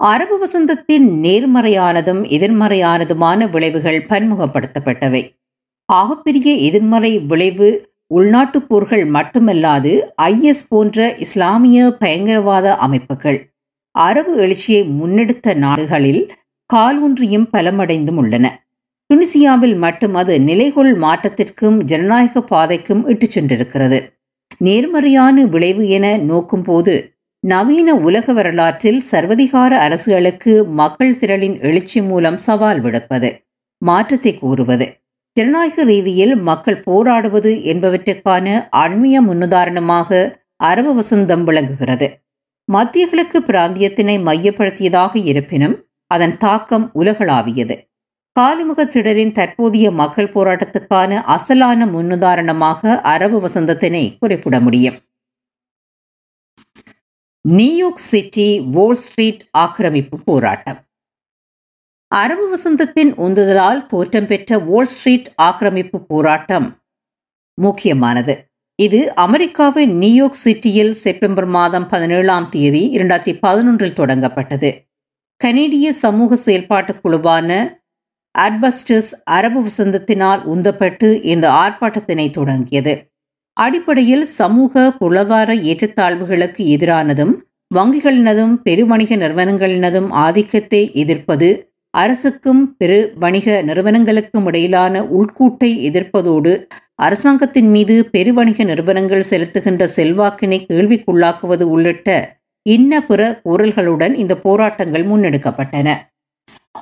அரபு 0.00 0.46
வசந்தத்தின் 0.46 1.08
நேர்மறையானதும் 1.22 2.22
எதிர்மறையானதுமான 2.28 3.50
விளைவுகள் 3.50 4.02
பன்முகப்படுத்தப்பட்டவை. 4.02 5.30
ஆகப்பெரிய 5.92 6.54
எதிர்மறை 6.54 7.18
விளைவு 7.18 7.92
உள்நாட்டுப் 8.06 8.68
போர்கள் 8.68 9.10
மட்டுமல்லாது 9.10 10.02
ஐஎஸ் 10.22 10.64
போன்ற 10.68 11.16
இஸ்லாமிய 11.16 11.90
பயங்கரவாத 11.90 12.76
அமைப்புகள். 12.76 13.52
அரபு 13.90 14.36
எழுச்சியை 14.36 14.88
முன்னெடுத்த 14.88 15.54
நாடுகளில் 15.54 16.32
காலூன்றியும் 16.74 17.48
பலமடைந்தும் 17.52 18.16
உள்ளன. 18.16 18.66
துனிசியாவில் 19.06 19.76
மட்டும் 19.76 20.14
அது 20.14 20.40
நிலைகொள் 20.40 20.94
மாற்றத்திற்கும் 20.98 21.82
ஜனநாயக 21.82 22.42
பாதைக்கும் 22.42 23.06
இட்டுச் 23.06 23.38
சென்றிருக்கிறது. 23.38 24.06
நேர்மறையான 24.58 25.44
விளைவு 25.44 25.88
என 25.88 26.18
நோக்கும்போது 26.18 27.17
நவீன 27.44 27.94
உலக 27.94 28.32
வரலாற்றில் 28.32 29.00
சர்வதிகார 29.10 29.72
அரசுகளுக்கு 29.78 30.52
மக்கள் 30.74 31.18
திரளின் 31.18 31.58
எழுச்சி 31.60 32.00
மூலம் 32.02 32.36
சவால் 32.36 32.80
விடுப்பது 32.80 33.30
மாற்றத்தை 33.82 34.32
கூறுவது 34.34 34.86
ஜனநாயக 35.36 35.84
ரீதியில் 35.84 36.34
மக்கள் 36.40 36.80
போராடுவது 36.80 37.52
என்பவற்றுக்கான 37.64 38.46
அண்மைய 38.76 39.16
முன்னுதாரணமாக 39.20 40.10
அரபு 40.60 40.92
வசந்தம் 40.94 41.44
விளங்குகிறது. 41.44 42.08
மத்திய 42.68 43.04
கிழக்கு 43.06 43.38
பிராந்தியத்தினை 43.40 44.16
மையப்படுத்தியதாக 44.20 45.12
இருப்பினும் 45.24 45.76
அதன் 46.10 46.36
தாக்கம் 46.36 46.86
உலகளாவியது. 46.94 47.76
காலிமுக 48.36 48.80
திடலின் 48.84 49.32
தற்போதைய 49.32 49.90
மக்கள் 49.90 50.32
போராட்டத்துக்கான 50.34 51.20
அசலான 51.26 51.86
முன்னுதாரணமாக 51.86 53.00
அரபு 53.02 53.38
வசந்தத்தினை 53.40 54.04
குறிப்பிட 54.18 54.60
முடியும். 54.60 54.98
நியூயார்க் 57.56 57.96
சிட்டி 57.96 58.60
வோல் 58.60 58.98
ஸ்ட்ரீட் 59.02 59.42
ஆக்கிரமிப்பு 59.50 60.18
போராட்டம். 60.24 60.78
அரபு 62.08 62.44
வசந்தத்தின் 62.54 63.12
உந்துதலால் 63.26 63.86
தோற்றம் 63.86 64.26
பெற்ற 64.26 64.58
வோல் 64.58 64.90
ஸ்ட்ரீட் 64.94 65.32
ஆக்கிரமிப்பு 65.36 66.06
போராட்டம் 66.06 66.78
முக்கியமானது. 67.54 68.34
இது 68.74 69.14
அமெரிக்காவின் 69.14 69.96
நியூயார்க் 69.96 70.40
சிட்டியில் 70.44 70.90
செப்டம்பர் 70.90 71.46
மாதம் 71.46 71.88
பதினேழாம் 71.88 72.48
தேதி 72.48 72.96
இரண்டாயிரத்தி 72.96 73.34
பதினொன்றில் 73.46 73.98
தொடங்கப்பட்டது. 74.00 74.70
கனேடிய 75.44 75.92
சமூக 75.92 76.36
செயல்பாட்டு 76.36 76.92
குழுவான 76.92 77.80
அட்பஸ்டஸ் 78.38 79.12
அரபு 79.24 79.60
வசந்தத்தினால் 79.66 80.42
உந்தப்பட்டு 80.54 81.24
இந்த 81.24 81.50
ஆர்ப்பாட்டத்தினை 81.50 82.30
தொடங்கியது. 82.30 83.12
அடிப்படையில் 83.58 84.24
சமூக 84.24 84.90
பொருளாதார 84.90 85.54
ஏற்றத்தாழ்வுகளுக்கு 85.54 86.62
எதிரானதும் 86.74 87.32
வங்கிகளினதும் 87.74 88.54
பெருவணிக 88.62 89.16
நிறுவனங்களினதும் 89.16 90.08
ஆதிக்கத்தை 90.10 90.90
எதிர்ப்பது 90.92 91.48
அரசுக்கும் 91.90 92.62
பெரு 92.76 93.12
வணிக 93.18 93.62
நிறுவனங்களுக்கும் 93.62 94.46
இடையிலான 94.46 95.02
உள்கூட்டை 95.02 95.70
எதிர்ப்பதோடு 95.88 96.52
அரசாங்கத்தின் 96.94 97.70
மீது 97.70 98.08
பெருவணிக 98.12 98.64
நிறுவனங்கள் 98.64 99.28
செலுத்துகின்ற 99.30 99.84
செல்வாக்கினை 99.96 100.58
கேள்விக்குள்ளாக்குவது 100.68 101.62
உள்ளிட்ட 101.62 102.38
இன்ன 102.62 103.00
பிற 103.00 103.40
கூறல்களுடன் 103.44 104.14
இந்த 104.14 104.34
போராட்டங்கள் 104.36 105.04
முன்னெடுக்கப்பட்டன. 105.06 105.88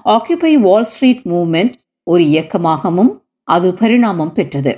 ஆக்கிபை 0.08 0.52
வால் 0.54 0.84
ஸ்ட்ரீட் 0.84 1.22
மூவ்மெண்ட் 1.24 1.74
ஒரு 2.02 2.22
இயக்கமாகவும் 2.22 3.12
அது 3.48 3.74
பரிணாமம் 3.74 4.32
பெற்றது. 4.32 4.72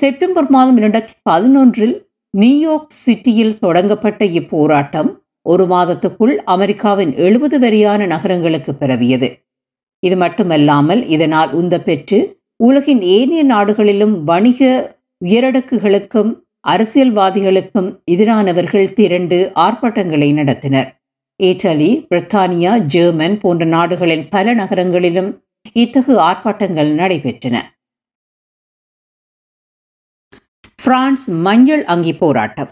செப்டம்பர் 0.00 0.48
மாதம் 0.50 0.78
இரண்டாயிரத்தி 0.80 1.16
பதினொன்றில் 1.28 1.92
நியூயார்க் 2.34 2.94
சிட்டியில் 3.02 3.58
தொடங்கப்பட்ட 3.58 4.24
இப்போராட்டம் 4.38 5.10
ஒரு 5.46 5.64
மாதத்துக்குள் 5.66 6.32
அமெரிக்காவின் 6.44 7.12
எழுபது 7.16 7.56
வரையான 7.58 8.06
நகரங்களுக்கு 8.06 8.72
பரவியது. 8.74 9.28
இது 10.02 10.16
மட்டுமல்லாமல் 10.16 11.02
இதனால் 11.06 11.50
உந்த 11.52 11.78
பெற்று 11.80 12.18
உலகின் 12.56 13.02
ஏனைய 13.16 13.42
நாடுகளிலும் 13.44 14.14
வணிக 14.24 14.70
உயரடுக்குகளுக்கும் 15.24 16.32
அரசியல்வாதிகளுக்கும் 16.68 17.90
எதிரானவர்கள் 18.14 18.92
திரண்டு 18.92 19.38
ஆர்ப்பாட்டங்களை 19.66 20.30
நடத்தினர். 20.40 20.90
இத்தாலி 21.40 21.90
பிரித்தானியா 22.10 22.72
ஜெர்மன் 22.94 23.38
போன்ற 23.44 23.64
நாடுகளின் 23.76 24.24
பல 24.34 24.54
நகரங்களிலும் 24.54 25.30
இத்தகு 25.76 26.16
ஆர்ப்பாட்டங்கள் 26.28 26.92
நடைபெற்றன. 27.02 27.56
பிரான்ஸ் 30.84 31.30
மஞ்சள் 31.30 31.84
அங்கி 31.84 32.12
போராட்டம். 32.12 32.70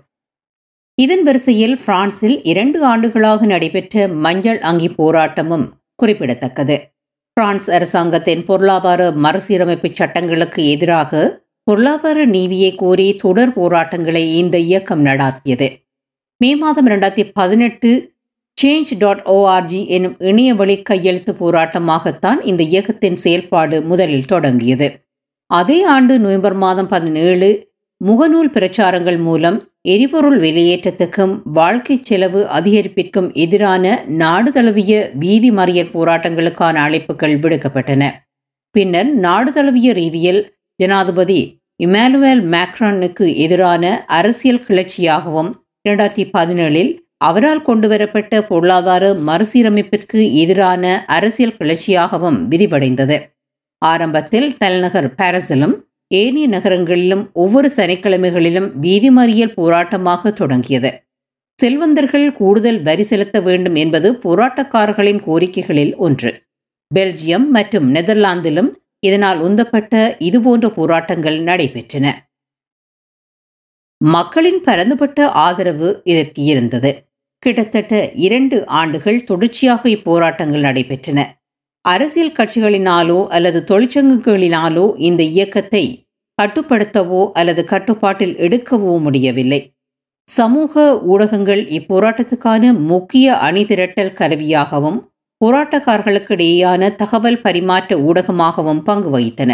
இதன் 0.94 1.22
வரிசையில் 1.22 1.80
பிரான்சில் 1.84 2.42
இரண்டு 2.42 2.84
ஆண்டுகளாக 2.84 3.46
நடைபெற்ற 3.46 4.08
மஞ்சள் 4.08 4.60
அங்கி 4.60 4.88
போராட்டமும் 4.88 5.68
குறிப்பிடத்தக்கது. 5.94 6.94
பிரான்ஸ் 7.32 7.70
அரசாங்கத்தின் 7.70 8.44
பொருளாதார 8.44 9.10
மறுசீரமைப்பு 9.10 9.90
சட்டங்களுக்கு 9.92 10.68
எதிராக 10.68 11.42
பொருளாதார 11.62 12.24
நீதியை 12.24 12.74
கோரி 12.74 13.14
தொடர் 13.14 13.52
போராட்டங்களை 13.52 14.36
இந்த 14.36 14.58
இயக்கம் 14.58 15.04
நடாத்தியது. 15.04 15.82
மே 16.36 16.56
மாதம் 16.56 16.86
இரண்டாயிரத்தி 16.86 17.30
பதினெட்டு 17.34 18.14
சேஞ்ச் 18.62 18.98
டாட் 18.98 19.22
ஓஆர்ஜி 19.26 19.86
எனும் 19.86 20.16
இணையவழி 20.18 20.82
கையெழுத்து 20.82 21.32
போராட்டமாகத்தான் 21.32 22.44
இந்த 22.44 22.62
இயக்கத்தின் 22.62 23.14
செயல்பாடு 23.14 23.82
முதலில் 23.82 24.24
தொடங்கியது. 24.24 25.06
அதே 25.46 25.82
ஆண்டு 25.82 26.18
நவம்பர் 26.18 26.54
மாதம் 26.54 26.88
பதினேழு 26.88 27.69
முகநூல் 28.04 28.50
பிரச்சாரங்கள் 28.52 29.18
மூலம் 29.18 29.68
எரிபொருள் 29.82 30.40
வெளியேற்றத்துக்கும் 30.40 31.40
வாழ்க்கை 31.44 31.98
செலவு 32.02 32.46
அதிகரிப்பிற்கும் 32.52 33.32
எதிரான 33.32 34.04
நாடு 34.06 34.52
தழுவிய 34.52 35.10
வீதி 35.14 35.50
மறியல் 35.50 35.92
போராட்டங்களுக்கான 35.94 36.76
அழைப்புகள் 36.86 37.34
விடுக்கப்பட்டன. 37.42 38.10
பின்னர் 38.70 39.10
நாடு 39.14 39.52
தழுவிய 39.52 39.92
ரீதியில் 39.92 40.40
ஜனாதிபதி 40.76 41.62
இமானுவேல் 41.84 42.42
மேக்ரானுக்கு 42.54 43.36
எதிரான 43.36 44.04
அரசியல் 44.06 44.64
கிளர்ச்சியாகவும் 44.68 45.50
இரண்டாயிரத்தி 45.88 46.24
பதினேழில் 46.32 46.98
அவரால் 47.16 47.62
கொண்டுவரப்பட்ட 47.62 48.42
பொருளாதார 48.42 49.12
மறுசீரமைப்பிற்கு 49.12 50.32
எதிரான 50.32 51.04
அரசியல் 51.06 51.56
கிளர்ச்சியாகவும் 51.58 52.40
விரிவடைந்தது. 52.50 53.18
ஆரம்பத்தில் 53.78 54.56
தலைநகர் 54.56 55.14
பாரிஸிலும் 55.14 55.76
ஏனைய 56.10 56.46
நகரங்களிலும் 56.48 57.30
ஒவ்வொரு 57.32 57.70
சனிக்கிழமைகளிலும் 57.76 58.68
வீதி 58.78 59.10
மறியல் 59.10 59.56
போராட்டமாக 59.56 60.32
தொடங்கியது. 60.32 60.90
செல்வந்தர்கள் 61.58 62.32
கூடுதல் 62.32 62.82
வரி 62.82 63.02
செலுத்த 63.02 63.40
வேண்டும் 63.40 63.74
என்பது 63.74 64.08
போராட்டக்காரர்களின் 64.24 65.20
கோரிக்கைகளில் 65.26 65.96
ஒன்று. 65.96 66.30
பெல்ஜியம் 66.94 67.46
மற்றும் 67.48 67.94
நெதர்லாந்திலும் 67.94 68.70
இதனால் 68.98 69.40
உந்தப்பட்ட 69.40 70.16
இதுபோன்ற 70.18 70.68
போராட்டங்கள் 70.68 71.38
நடைபெற்றன. 71.40 72.06
மக்களின் 74.00 74.60
பரந்துபட்ட 74.60 75.28
ஆதரவு 75.28 75.88
இதற்கு 76.04 76.42
இருந்தது? 76.42 76.90
கிட்டத்தட்ட 77.38 78.12
இரண்டு 78.26 78.66
ஆண்டுகள் 78.66 79.24
தொடர்ச்சியாக 79.24 79.88
இப்போராட்டங்கள் 79.88 80.66
நடைபெற்றன. 80.68 81.20
அரசியல் 81.84 82.36
கட்சிகளினாலோ 82.38 83.26
அல்லது 83.26 83.64
தொழிற்சங்கங்களினாலோ 83.68 84.86
இந்த 84.96 85.22
இயக்கத்தை 85.22 85.84
கட்டுப்படுத்தவோ 86.38 87.30
அல்லது 87.32 87.64
கட்டுப்பாட்டில் 87.64 88.34
எடுக்கவோ 88.36 88.92
முடியவில்லை. 88.98 89.60
சமூக 90.28 90.82
ஊடகங்கள் 91.04 91.62
இப்போராட்டத்துக்கான 91.78 92.72
முக்கிய 92.90 93.34
அணிதிரட்டல் 93.34 94.12
கருவியாகவும் 94.12 94.98
போராட்டக்காரர்களுக்கு 95.40 96.32
இடையேயான 96.36 96.94
தகவல் 96.94 97.40
பரிமாற்ற 97.40 97.96
ஊடகமாகவும் 97.98 98.82
பங்கு 98.82 99.10
வகித்தன. 99.10 99.52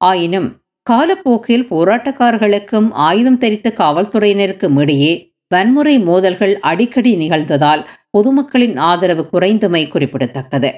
ஆயினும் 0.00 0.48
காலப்போக்கில் 0.86 1.66
போராட்டக்காரர்களுக்கும் 1.70 2.88
ஆயுதம் 2.90 3.38
தரித்த 3.38 3.68
காவல்துறையினருக்கும் 3.72 4.78
இடையே 4.80 5.12
வன்முறை 5.48 5.94
மோதல்கள் 5.98 6.54
அடிக்கடி 6.60 7.12
நிகழ்ந்ததால் 7.16 7.82
பொதுமக்களின் 8.10 8.76
ஆதரவு 8.76 9.24
குறைந்தமை 9.32 9.82
குறிப்பிடத்தக்கது. 9.88 10.70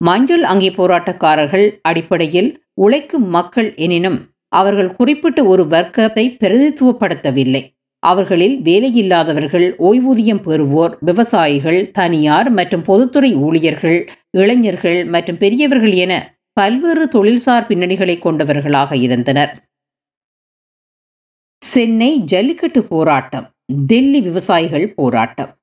மஞ்சள் 0.00 0.42
அங்கி 0.42 0.70
போராட்டக்காரர்கள் 0.70 1.80
அடிப்படையில் 1.82 2.62
உழைக்கும் 2.74 3.28
மக்கள் 3.28 3.74
எனினும் 3.74 4.18
அவர்கள் 4.48 4.94
குறிப்பிட்ட 4.94 5.44
ஒரு 5.44 5.66
வர்க்கத்தை 5.66 6.36
பிரதித்துவப்படுத்தவில்லை 6.42 7.76
அவர்களில் 7.98 8.62
வேலையில்லாதவர்கள் 8.62 9.74
ஓய்வூதியம் 9.78 10.42
பெறுவோர் 10.42 10.94
விவசாயிகள் 11.00 11.90
தனியார் 11.90 12.50
மற்றும் 12.50 12.82
பொதுத்துறை 12.82 13.34
ஊழியர்கள் 13.34 14.08
இளைஞர்கள் 14.30 15.04
மற்றும் 15.04 15.38
பெரியவர்கள் 15.38 15.92
என 15.92 16.36
பல்வேறு 16.52 17.04
தொழில்சார் 17.06 17.66
பின்னணிகளை 17.68 18.18
கொண்டவர்களாக 18.18 18.96
இருந்தனர். 18.96 19.52
சென்னை 21.58 22.18
ஜல்லிக்கட்டு 22.24 22.82
போராட்டம் 22.84 23.46
டெல்லி 23.86 24.20
விவசாயிகள் 24.20 24.94
போராட்டம். 24.94 25.57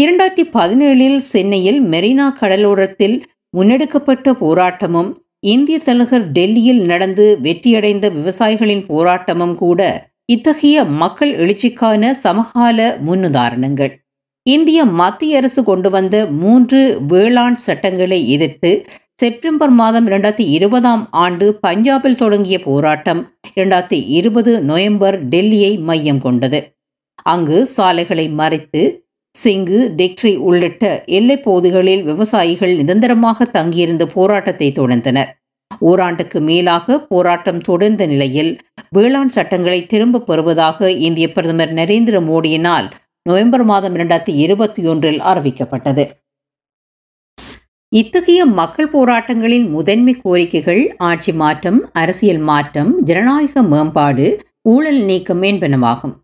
இரண்டாயிரத்தி 0.00 0.44
பதினேழில் 0.52 1.18
சென்னையில் 1.18 1.80
மெரினா 1.82 2.26
கடலோரத்தில் 2.40 3.16
முன்னெடுக்கப்பட்ட 3.56 4.32
போராட்டமும் 4.40 5.10
இந்திய 5.46 5.78
தலைவர் 5.78 6.24
டெல்லியில் 6.30 6.82
நடந்து 6.82 7.38
வெற்றியடைந்த 7.42 8.06
விவசாயிகளின் 8.10 8.84
போராட்டமும் 8.88 9.54
கூட 9.54 9.80
இத்தகைய 10.24 10.84
மக்கள் 10.84 11.32
எழுச்சிக்கான 11.36 12.10
சமகால 12.10 12.78
முன்னுதாரணங்கள். 13.06 13.92
இந்திய 14.46 14.84
மத்திய 14.84 15.36
அரசு 15.36 15.64
கொண்டு 15.64 15.90
வந்த 15.90 16.16
மூன்று 16.26 16.80
வேளாண் 17.08 17.58
சட்டங்களை 17.66 18.30
எதிர்த்து 18.30 18.86
செப்டம்பர் 19.14 19.70
மாதம் 19.70 20.06
இரண்டாயிரத்தி 20.06 20.46
இருபதாம் 20.48 21.08
ஆண்டு 21.10 21.58
பஞ்சாபில் 21.66 22.16
தொடங்கிய 22.16 22.58
போராட்டம் 22.62 23.20
இரண்டாயிரத்தி 23.56 24.00
இருபது 24.18 24.52
நவம்பர் 24.62 25.28
டெல்லியை 25.28 25.72
மையம் 25.80 26.20
கொண்டது. 26.20 26.60
அங்கு 27.22 27.66
சாலைகளை 27.66 28.28
மறைத்து 28.28 28.82
சிங்கு 29.38 29.78
டெக்ட்ரி 29.96 30.36
உள்ளிட்ட 30.36 31.04
எல்லைப்போதுகளில் 31.06 32.02
விவசாயிகள் 32.02 32.74
நிரந்தரமாக 32.76 33.44
தங்கியிருந்த 33.44 34.06
போராட்டத்தை 34.06 34.72
தொடர்ந்தனர். 34.78 35.30
ஓராண்டுக்கு 35.80 36.40
மேலாக 36.40 36.98
போராட்டம் 36.98 37.60
தொடர்ந்த 37.60 38.06
நிலையில் 38.06 38.60
வேளாண் 38.90 39.28
சட்டங்களை 39.28 39.86
திரும்பப் 39.86 40.26
பெறுவதாக 40.26 40.90
இந்திய 40.90 41.32
பிரதமர் 41.32 41.72
நரேந்திர 41.72 42.16
மோடியினால் 42.20 42.90
நவம்பர் 43.22 43.64
மாதம் 43.64 43.94
இரண்டாயிரத்தி 43.94 44.34
இருபத்தி 44.36 44.86
ஒன்றில் 44.86 45.20
அறிவிக்கப்பட்டது. 45.20 46.04
இத்தகைய 47.88 48.46
மக்கள் 48.46 48.90
போராட்டங்களின் 48.92 49.68
முதன்மை 49.68 50.14
கோரிக்கைகள் 50.24 50.82
ஆட்சி 50.98 51.32
மாற்றம் 51.32 51.90
அரசியல் 51.92 52.38
மாற்றம் 52.38 53.02
ஜனநாயக 53.04 53.62
மேம்பாடு 53.62 54.26
ஊழல் 54.62 55.02
நீக்கம் 55.02 55.42
என்பனவாகும். 55.42 56.14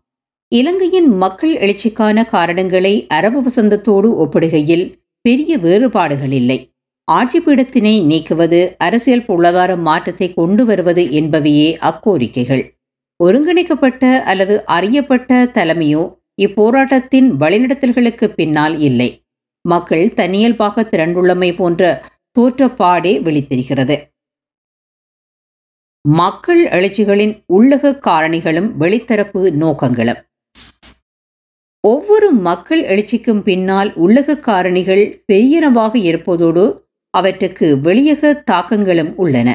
இலங்கையின் 0.51 1.09
மக்கள் 1.15 1.51
எழுச்சிக்கான 1.55 2.25
காரணங்களை 2.25 3.07
அரபு 3.07 3.39
வசந்தத்தோடு 3.41 4.07
ஒப்பிடுகையில் 4.23 4.85
பெரிய 5.21 5.57
வேறுபாடுகள் 5.57 6.31
இல்லை. 6.31 6.73
ஆட்சி 7.07 7.39
பீடத்தினை 7.39 7.91
நீக்குவது 8.03 8.59
அரசியல் 8.77 9.25
பொருளாதார 9.25 9.75
மாற்றத்தை 9.75 10.33
கொண்டு 10.33 10.65
வருவது 10.65 11.03
என்பவையே 11.19 11.67
அக்கோரிக்கைகள். 11.89 12.63
ஒருங்கிணைக்கப்பட்ட 13.23 14.23
அல்லது 14.23 14.55
அறியப்பட்ட 14.65 15.45
தலைமையோ 15.45 16.03
இப்போராட்டத்தின் 16.41 17.27
வழிநடத்தல்களுக்கு 17.41 18.27
பின்னால் 18.27 18.79
இல்லை. 18.79 19.09
மக்கள் 19.65 20.13
தனியல்பாக 20.13 20.81
திரண்டுள்ளமை 20.81 21.55
போன்ற 21.55 21.91
தோற்றப்பாடே 22.39 23.13
வெளித்தெரிகிறது. 23.27 23.97
மக்கள் 26.07 26.63
எழுச்சிகளின் 26.67 27.35
உள்ளக 27.53 27.93
காரணிகளும் 28.07 28.71
வெளித்தரப்பு 28.79 29.43
நோக்கங்களும். 29.61 30.21
ஒவ்வொரு 31.83 32.31
மக்கள் 32.31 32.81
எழுச்சிக்கும் 32.83 33.41
பின்னால் 33.41 33.89
உள்ளக 34.05 34.35
காரணிகள் 34.47 35.03
பெரியனவாக 35.31 35.93
இருப்பதோடு 36.09 36.63
அவற்றுக்கு 37.13 37.67
வெளியக 37.81 38.31
தாக்கங்களும் 38.51 39.11
உள்ளன. 39.15 39.49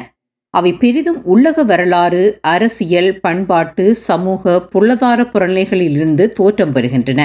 அவை 0.53 0.71
பெரிதும் 0.73 1.19
உள்ளக 1.33 1.65
வரலாறு 1.65 2.39
அரசியல் 2.41 3.11
பண்பாட்டு 3.19 3.85
சமூக 4.07 4.61
பொருளாதார 4.73 5.23
புறநிலைகளிலிருந்து 5.23 6.25
தோற்றம் 6.29 6.73
பெறுகின்றன. 6.75 7.21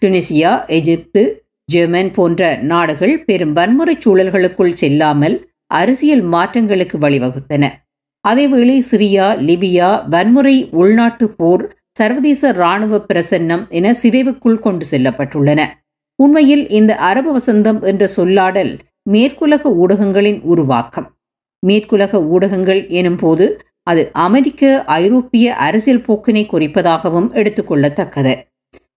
டுனிசியா 0.00 0.52
எகிப்து 0.78 1.22
ஜெர்மன் 1.72 2.10
போன்ற 2.12 2.42
நாடுகள் 2.62 3.14
பெரும் 3.24 3.52
வன்முறை 3.52 3.96
சூழல்களுக்குள் 4.04 4.74
செல்லாமல் 4.74 5.36
அரசியல் 5.66 6.24
மாற்றங்களுக்கு 6.24 6.96
வழிவகுத்தன. 7.04 7.64
அதேவேளை 8.24 8.76
சிரியா 8.90 9.26
லிபியா 9.48 9.88
வன்முறை 10.08 10.56
உள்நாட்டு 10.72 11.26
போர் 11.36 11.64
சர்வதேச 11.98 12.48
இராணுவ 12.52 12.98
பிரசன்னம் 13.08 13.64
என 13.78 13.86
சிதைவுக்குள் 14.02 14.62
கொண்டு 14.64 14.84
செல்லப்பட்டுள்ளன. 14.90 15.60
உண்மையில் 16.18 16.64
இந்த 16.68 16.92
அரபு 17.08 17.30
வசந்தம் 17.36 17.78
என்ற 17.82 18.08
சொல்லாடல் 18.16 18.72
மேற்குலக 19.10 19.70
ஊடகங்களின் 19.82 20.40
உருவாக்கம். 20.52 21.06
மேற்குலக 21.62 22.20
ஊடகங்கள் 22.34 22.80
எனும் 23.00 23.18
போது 23.18 23.46
அது 23.90 24.02
அமெரிக்க 24.26 24.84
ஐரோப்பிய 24.96 25.46
அரசியல் 25.66 26.04
போக்கினை 26.06 26.44
குறிப்பதாகவும் 26.52 27.28
எடுத்துக்கொள்ளத்தக்கது 27.40 28.34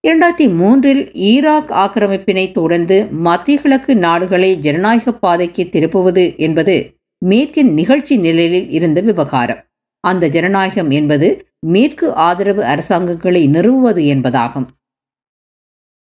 இரண்டாயிரத்தி 0.08 0.46
மூன்றில் 0.58 1.02
ஈராக் 1.30 1.70
ஆக்கிரமிப்பினை 1.84 2.44
தொடர்ந்து 2.52 2.96
மத்திய 3.26 3.60
கிழக்கு 3.60 3.92
நாடுகளை 3.96 4.50
ஜனநாயக 4.66 5.12
பாதைக்கு 5.24 5.62
திருப்புவது 5.72 6.24
என்பது 6.36 6.76
மேற்கின் 7.22 7.70
நிகழ்ச்சி 7.78 8.16
நிலையில் 8.16 8.68
இருந்த 8.70 8.98
விவகாரம். 9.00 9.60
அந்த 10.04 10.24
ஜனநாயகம் 10.28 10.90
என்பது 10.98 11.28
மேற்கு 11.62 12.14
ஆதரவு 12.14 12.62
அரசாங்கங்களை 12.64 13.42
நிறுவுவது 13.48 14.02
என்பதாகும். 14.04 14.66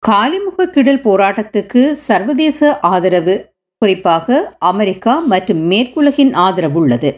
காலிமுக 0.04 0.66
திடல் 0.76 1.04
போராட்டத்துக்கு 1.04 1.92
சர்வதேச 1.92 2.80
ஆதரவு 2.80 3.36
குறிப்பாக 3.82 4.56
அமெரிக்கா 4.58 5.20
மற்றும் 5.20 5.72
மேற்குலகின் 5.72 6.34
ஆதரவு 6.34 6.80
உள்ளது. 6.80 7.10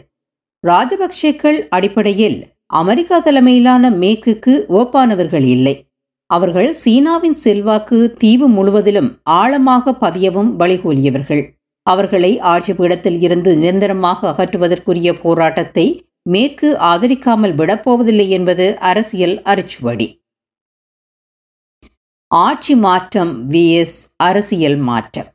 ராஜபக்சேக்கள் 0.64 1.58
அடிப்படையில் 1.68 2.38
அமெரிக்கா 2.66 3.18
தலைமையிலான 3.18 3.90
மேற்குக்கு 3.90 4.66
ஓப்பானவர்கள் 4.68 5.46
இல்லை. 5.46 5.74
அவர்கள் 6.26 6.72
சீனாவின் 6.72 7.34
செல்வாக்கு 7.34 7.98
தீவு 8.18 8.48
முழுவதிலும் 8.48 9.20
ஆழமாக 9.22 9.94
பதியவும் 10.00 10.50
வழிகோலியவர்கள். 10.56 11.42
அவர்களை 11.82 12.38
ஆட்சி 12.38 12.72
பீடத்தில் 12.72 13.18
இருந்து 13.20 13.56
நிரந்தரமாக 13.56 14.28
அகற்றுவதற்குரிய 14.32 15.12
போராட்டத்தை 15.22 15.86
மேற்கு 16.22 16.68
ஆதரிக்காமல் 16.74 17.54
விடப்போவதில்லை 17.54 18.28
என்பது 18.28 18.78
அரசியல் 18.78 19.36
அரிச்சுவடி. 19.44 20.08
ஆட்சி 22.26 22.74
மாற்றம் 22.76 23.50
விஎஸ் 23.50 23.98
அரசியல் 24.16 24.76
மாற்றம். 24.76 25.30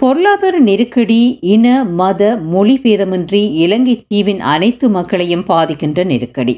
பொருளாதார 0.00 0.58
நெருக்கடி 0.58 1.38
இன 1.40 1.84
மத 1.84 2.36
மொழி 2.36 2.78
பேதமின்றி 2.78 3.42
இலங்கை 3.64 4.04
தீவின் 4.08 4.40
அனைத்து 4.40 4.88
மக்களையும் 4.88 5.44
பாதிக்கின்ற 5.44 6.04
நெருக்கடி. 6.04 6.54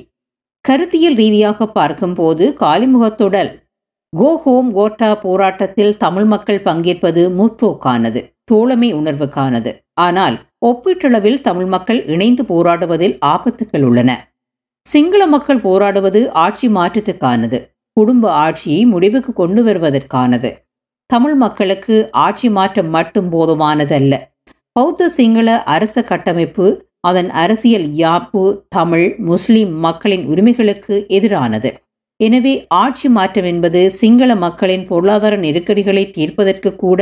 கருத்தியல் 0.65 1.15
ரீதியாக 1.15 1.67
பார்க்கும்போது 1.67 2.57
காலிமுகத்துடல் 2.61 3.51
கோஹோம் 4.17 4.69
கோட்டா 4.73 5.15
போராட்டத்தில் 5.15 5.97
தமிழ் 5.97 6.25
மக்கள் 6.25 6.61
பங்கேற்பது 6.63 7.23
முற்போக்கானது 7.31 8.21
தோழமை 8.45 8.95
உணர்வுக்கானது. 8.95 9.71
ஆனால் 9.95 10.37
ஒப்பீட்டளவில் 10.67 11.41
தமிழ் 11.41 11.67
மக்கள் 11.67 12.01
இணைந்து 12.07 12.43
போராடுவதில் 12.43 13.17
ஆபத்துக்கள் 13.27 13.83
உள்ளன. 13.83 14.11
சிங்கள 14.87 15.27
மக்கள் 15.27 15.61
போராடுவது 15.61 16.21
ஆட்சி 16.45 16.69
மாற்றத்துக்கானது 16.69 17.59
குடும்ப 17.93 18.33
ஆட்சியை 18.33 18.85
முடிவுக்கு 18.85 19.33
கொண்டு 19.33 19.63
வருவதற்கானது. 19.65 20.51
தமிழ் 21.07 21.35
மக்களுக்கு 21.35 21.97
ஆட்சி 22.13 22.51
மாற்றம் 22.51 22.91
மட்டும் 22.91 23.29
போதுமானதல்ல. 23.33 24.15
பௌத்த 24.73 25.09
சிங்கள 25.09 25.63
அரச 25.75 26.03
கட்டமைப்பு 26.03 26.67
அதன் 27.01 27.31
அரசியல் 27.43 27.87
யாப்பு 28.05 28.43
தமிழ் 28.69 29.07
முஸ்லிம் 29.19 29.75
மக்களின் 29.79 30.25
உரிமைகளுக்கு 30.27 30.95
எதிரானது. 31.09 31.71
எனவே 32.21 32.53
ஆட்சி 32.83 33.09
மாற்றம் 33.09 33.45
என்பது 33.45 33.81
சிங்கள 33.91 34.35
மக்களின் 34.35 34.85
பொருளாதார 34.87 35.35
நெருக்கடிகளை 35.37 36.05
தீர்ப்பதற்கு 36.11 36.77
கூட 36.77 37.01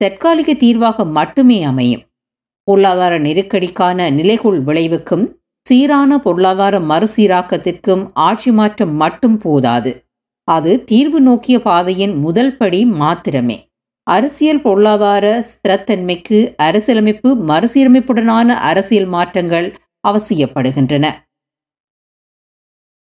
தற்காலிக 0.00 0.54
தீர்வாக 0.54 1.04
மட்டுமே 1.04 1.62
அமையும். 1.62 2.02
பொருளாதார 2.68 3.18
நெருக்கடிக்கான 3.18 4.10
நிலைகுள் 4.10 4.60
விளைவுக்கும் 4.60 5.24
சீரான 5.66 6.18
பொருளாதார 6.18 6.74
மறுசீராக்கத்திற்கும் 6.80 8.04
ஆட்சி 8.12 8.50
மாற்றம் 8.50 8.94
மட்டும் 8.94 9.36
போதாது. 9.38 9.92
அது 10.48 10.72
தீர்வு 10.84 11.20
நோக்கிய 11.20 11.56
பாதையின் 11.58 12.14
முதல் 12.14 12.56
படி 12.56 12.80
மாத்திரமே. 12.84 13.58
அரசியல் 14.06 14.60
பொருளாதார 14.60 15.26
ஸ்திரத்தன்மைக்கு 15.50 16.38
அரசியலமைப்பு 16.56 17.30
மறுசீரமைப்புடனான 17.50 18.48
அரசியல் 18.70 19.06
மாற்றங்கள் 19.06 19.68
அவசியப்படுகின்றன. 20.08 21.06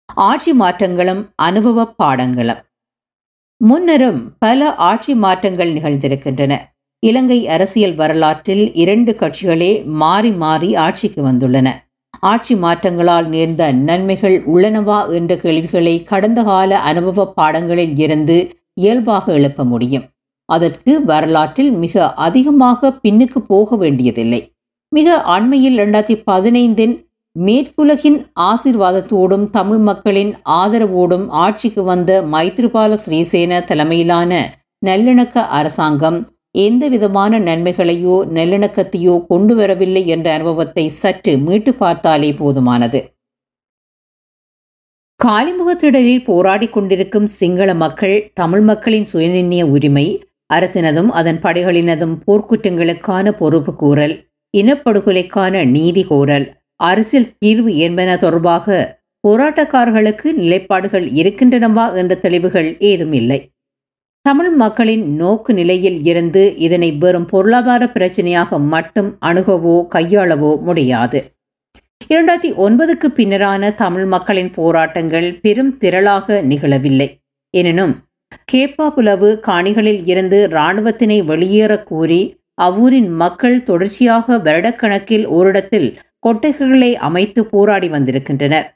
ஆட்சி 0.08 0.52
மாற்றங்களும் 0.52 1.28
அனுபவ 1.36 1.94
பாடங்களும். 2.02 2.60
முன்னரும் 3.60 4.20
பல 4.38 4.74
ஆட்சி 4.74 5.14
மாற்றங்கள் 5.14 5.72
நிகழ்ந்திருக்கின்றன. 5.72 6.58
இலங்கை 6.98 7.48
அரசியல் 7.48 7.94
வரலாற்றில் 7.94 8.74
இரண்டு 8.74 9.12
கட்சிகளே 9.12 9.84
மாறி 9.84 10.30
மாறி 10.30 10.74
ஆட்சிக்கு 10.74 11.26
வந்துள்ளன. 11.26 11.72
ஆட்சி 12.20 12.54
மாற்றங்களால் 12.54 13.26
நேர்ந்த 13.26 13.72
நன்மைகள் 13.72 14.36
உள்ளனவா 14.44 15.10
என்ற 15.12 15.36
கேள்விகளை 15.36 16.02
கடந்த 16.02 16.42
கால 16.42 16.78
அனுபவ 16.80 17.32
பாடங்களில் 17.32 17.98
இருந்து 17.98 18.56
இயல்பாக 18.74 19.32
எழுப்ப 19.32 19.64
முடியும். 19.64 20.04
அதற்கு 20.48 21.04
வரலாற்றில் 21.04 21.70
மிக 21.70 22.12
அதிகமாக 22.12 23.00
பின்னுக்கு 23.02 23.38
போக 23.38 23.76
வேண்டியதில்லை. 23.76 24.52
மிக 24.88 25.22
அண்மையில் 25.22 25.78
இரண்டாயிரத்தி 25.78 26.22
பதினைந்தின் 26.26 26.94
மேற்குலகின் 27.36 28.18
ஆசிர்வாதத்தோடும் 28.40 29.50
தமிழ் 29.50 29.78
மக்களின் 29.78 30.32
ஆதரவோடும் 30.44 31.24
ஆட்சிக்கு 31.28 31.82
வந்த 31.84 32.22
மைத்ரிபால 32.22 32.98
ஸ்ரீசேன 33.04 33.60
தலைமையிலான 33.64 34.32
நல்லிணக்க 34.86 35.46
அரசாங்கம் 35.58 36.18
எந்த 36.58 36.88
விதமான 36.88 37.38
நன்மைகளையோ 37.38 38.16
நல்லிணக்கத்தையோ 38.36 39.14
கொண்டு 39.26 39.54
வரவில்லை 39.54 40.06
என்ற 40.06 40.26
அனுபவத்தை 40.32 40.88
சற்று 40.88 41.38
மீட்டு 41.38 41.72
பார்த்தாலே 41.74 42.30
போதுமானது. 42.32 43.00
காலிமுகத்திடலில் 45.20 46.24
போராடி 46.24 46.66
கொண்டிருக்கும் 46.66 47.26
சிங்கள 47.26 47.74
மக்கள் 47.74 48.30
தமிழ் 48.34 48.60
மக்களின் 48.60 49.06
சுயநிர்ணய 49.12 49.62
உரிமை 49.62 50.06
அரசினதும் 50.54 51.10
அதன் 51.18 51.38
படைகளினதும் 51.38 52.16
போர்க்குற்றங்களுக்கான 52.26 53.32
பொறுப்பு 53.32 53.72
கூறல் 53.74 54.14
இனப்படுகொலைக்கான 54.54 55.64
நீதி 55.66 56.02
கோரல் 56.04 56.46
அரசியல் 56.84 57.32
தீர்வு 57.38 57.76
என்பன 57.76 58.16
தொடர்பாக 58.16 58.76
போராட்டக்காரர்களுக்கு 59.28 60.28
நிலைப்பாடுகள் 60.36 61.06
இருக்கின்றனவா 61.12 61.84
என்ற 61.96 62.14
தெளிவுகள் 62.14 62.70
ஏதும் 62.78 63.12
இல்லை. 63.12 63.38
தமிழ் 64.22 64.50
மக்களின் 64.50 65.04
நோக்கு 65.14 65.54
நிலையில் 65.54 65.98
இருந்து 66.04 66.42
இதனை 66.56 66.92
வெறும் 66.92 67.26
பொருளாதார 67.26 67.84
பிரச்சனையாக 67.94 68.58
மட்டும் 68.64 69.08
அணுகவோ 69.26 69.74
கையாளவோ 69.94 70.50
முடியாது. 70.60 71.20
இரண்டாயிரத்தி 72.08 72.52
ஒன்பதுக்கு 72.66 73.08
பின்னரான 73.16 73.74
தமிழ் 73.74 74.04
மக்களின் 74.04 74.50
போராட்டங்கள் 74.50 75.28
பெரும் 75.42 75.72
திரளாக 75.80 76.40
நிகழவில்லை. 76.42 77.08
எனினும் 77.54 77.94
கேப்பா 78.52 78.86
புலவு 78.90 79.28
காணிகளில் 79.46 80.02
இருந்து 80.04 80.48
இராணுவத்தினை 80.50 81.18
வெளியேறக் 81.24 81.86
கூறி 81.86 82.20
அவ்வூரின் 82.54 83.10
மக்கள் 83.12 83.62
தொடர்ச்சியாக 83.62 84.36
வருடக்கணக்கில் 84.36 85.24
ஓரிடத்தில் 85.26 85.88
கொட்டைகளை 86.26 86.94
அமைத்து 86.94 87.46
போராடி 87.46 87.88
வந்திருக்கின்றனர். 87.88 88.66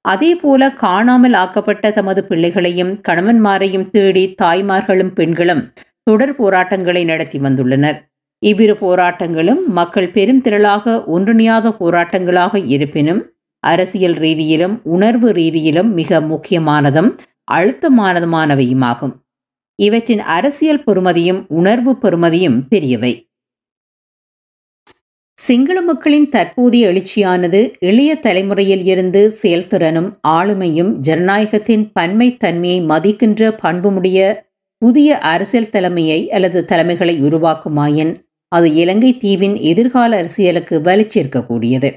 அதேபோல 0.00 0.70
காணாமல் 0.70 1.32
ஆக்கப்பட்ட 1.32 1.90
தமது 1.90 2.24
பிள்ளைகளையும் 2.24 3.00
கணவன்மாரையும் 3.08 3.90
தேடி 3.90 4.34
தாய்மார்களும் 4.42 5.14
பெண்களும் 5.14 5.72
தொடர் 6.02 6.36
போராட்டங்களை 6.36 7.04
நடத்தி 7.04 7.38
வந்துள்ளனர். 7.38 8.06
இவ்விரு 8.38 8.76
போராட்டங்களும் 8.80 9.66
மக்கள் 9.66 10.10
பெரும் 10.10 10.42
திரளாக 10.42 11.04
ஒன்றிணையாத 11.14 11.72
போராட்டங்களாக 11.80 12.64
இருப்பினும் 12.66 13.32
அரசியல் 13.60 14.14
ரீதியிலும் 14.14 14.80
உணர்வு 14.82 15.32
ரீதியிலும் 15.32 15.90
மிக 15.92 16.20
முக்கியமானதும் 16.20 17.16
அழுத்தமானதுமானவையுமாகும். 17.52 19.14
இவற்றின் 19.74 20.20
அரசியல் 20.20 20.84
பெறுமதியும் 20.84 21.44
உணர்வு 21.48 21.98
பெறுமதியும் 22.02 22.60
பெரியவை. 22.70 23.27
சிங்கள 25.38 25.80
மக்களின் 25.80 26.28
தற்போதைய 26.28 26.88
எழுச்சியானது 26.88 27.58
இளைய 27.78 28.14
தலைமுறையில் 28.14 28.84
இருந்து 28.84 29.20
செயல்திறனும் 29.42 30.08
ஆளுமையும் 30.28 30.90
ஜனநாயகத்தின் 30.98 31.84
பன்மை 31.92 32.36
தன்மையை 32.36 32.80
மதிக்கின்ற 32.86 33.50
பண்புமுடைய 33.60 34.20
புதிய 34.82 35.18
அரசியல் 35.18 35.70
தலைமையை 35.70 36.18
அல்லது 36.30 36.64
தலைமைகளை 36.64 37.14
உருவாக்குமாயின் 37.22 38.12
அது 38.52 38.74
இலங்கை 38.74 39.12
தீவின் 39.16 39.56
எதிர்கால 39.60 40.10
அரசியலுக்கு 40.16 40.78
வலிச்சேர்க்கக்கூடியது. 40.78 41.90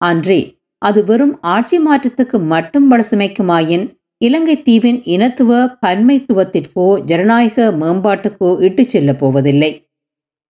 அன்றே 0.00 0.40
அது 0.82 1.04
வெறும் 1.04 1.34
ஆட்சி 1.40 1.78
மாற்றத்துக்கு 1.78 2.38
மட்டும் 2.44 2.86
வளசமைக்குமாயின் 2.92 3.86
இலங்கை 4.20 4.62
தீவின் 4.62 5.02
இனத்துவ 5.04 5.60
பன்மைத்துவத்திற்கோ 5.86 6.88
ஜனநாயக 7.04 7.70
மேம்பாட்டுக்கோ 7.80 8.50
இட்டுச் 8.60 8.88
செல்லப் 8.88 9.18
போவதில்லை. 9.18 9.72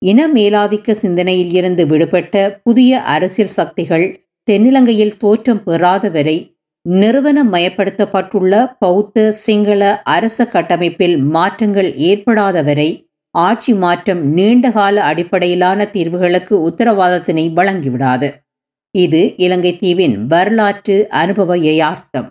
இன 0.02 0.28
மேலாதிக்க 0.28 0.92
சிந்தனையில் 0.92 1.54
இருந்து 1.54 1.88
விடுபட்ட 1.88 2.62
புதிய 2.64 3.02
அரசியல் 3.02 3.56
சக்திகள் 3.56 4.06
தென்னிலங்கையில் 4.48 5.18
தோற்றம் 5.18 5.64
பெறாத 5.64 6.10
வரை 6.10 6.38
நிறுவனமயப்படுத்தப்பட்டுள்ள 6.86 8.54
பௌத்த 8.80 9.32
சிங்கள 9.32 10.02
அரச 10.04 10.46
கட்டமைப்பில் 10.46 11.18
மாற்றங்கள் 11.28 11.90
ஏற்படாத 11.94 12.64
வரை 12.64 12.90
ஆட்சி 13.36 13.74
மாற்றம் 13.74 14.22
நீண்டகால 14.34 15.02
அடிப்படையிலான 15.02 15.86
தீர்வுகளுக்கு 15.86 16.56
உத்தரவாதத்தினை 16.70 17.46
வழங்கிவிடாது. 17.54 18.30
இது 18.96 19.22
இலங்கை 19.38 19.74
தீவின் 19.78 20.16
வரலாற்று 20.28 20.96
அனுபவ 21.10 21.58
யதார்த்தம். 21.58 22.30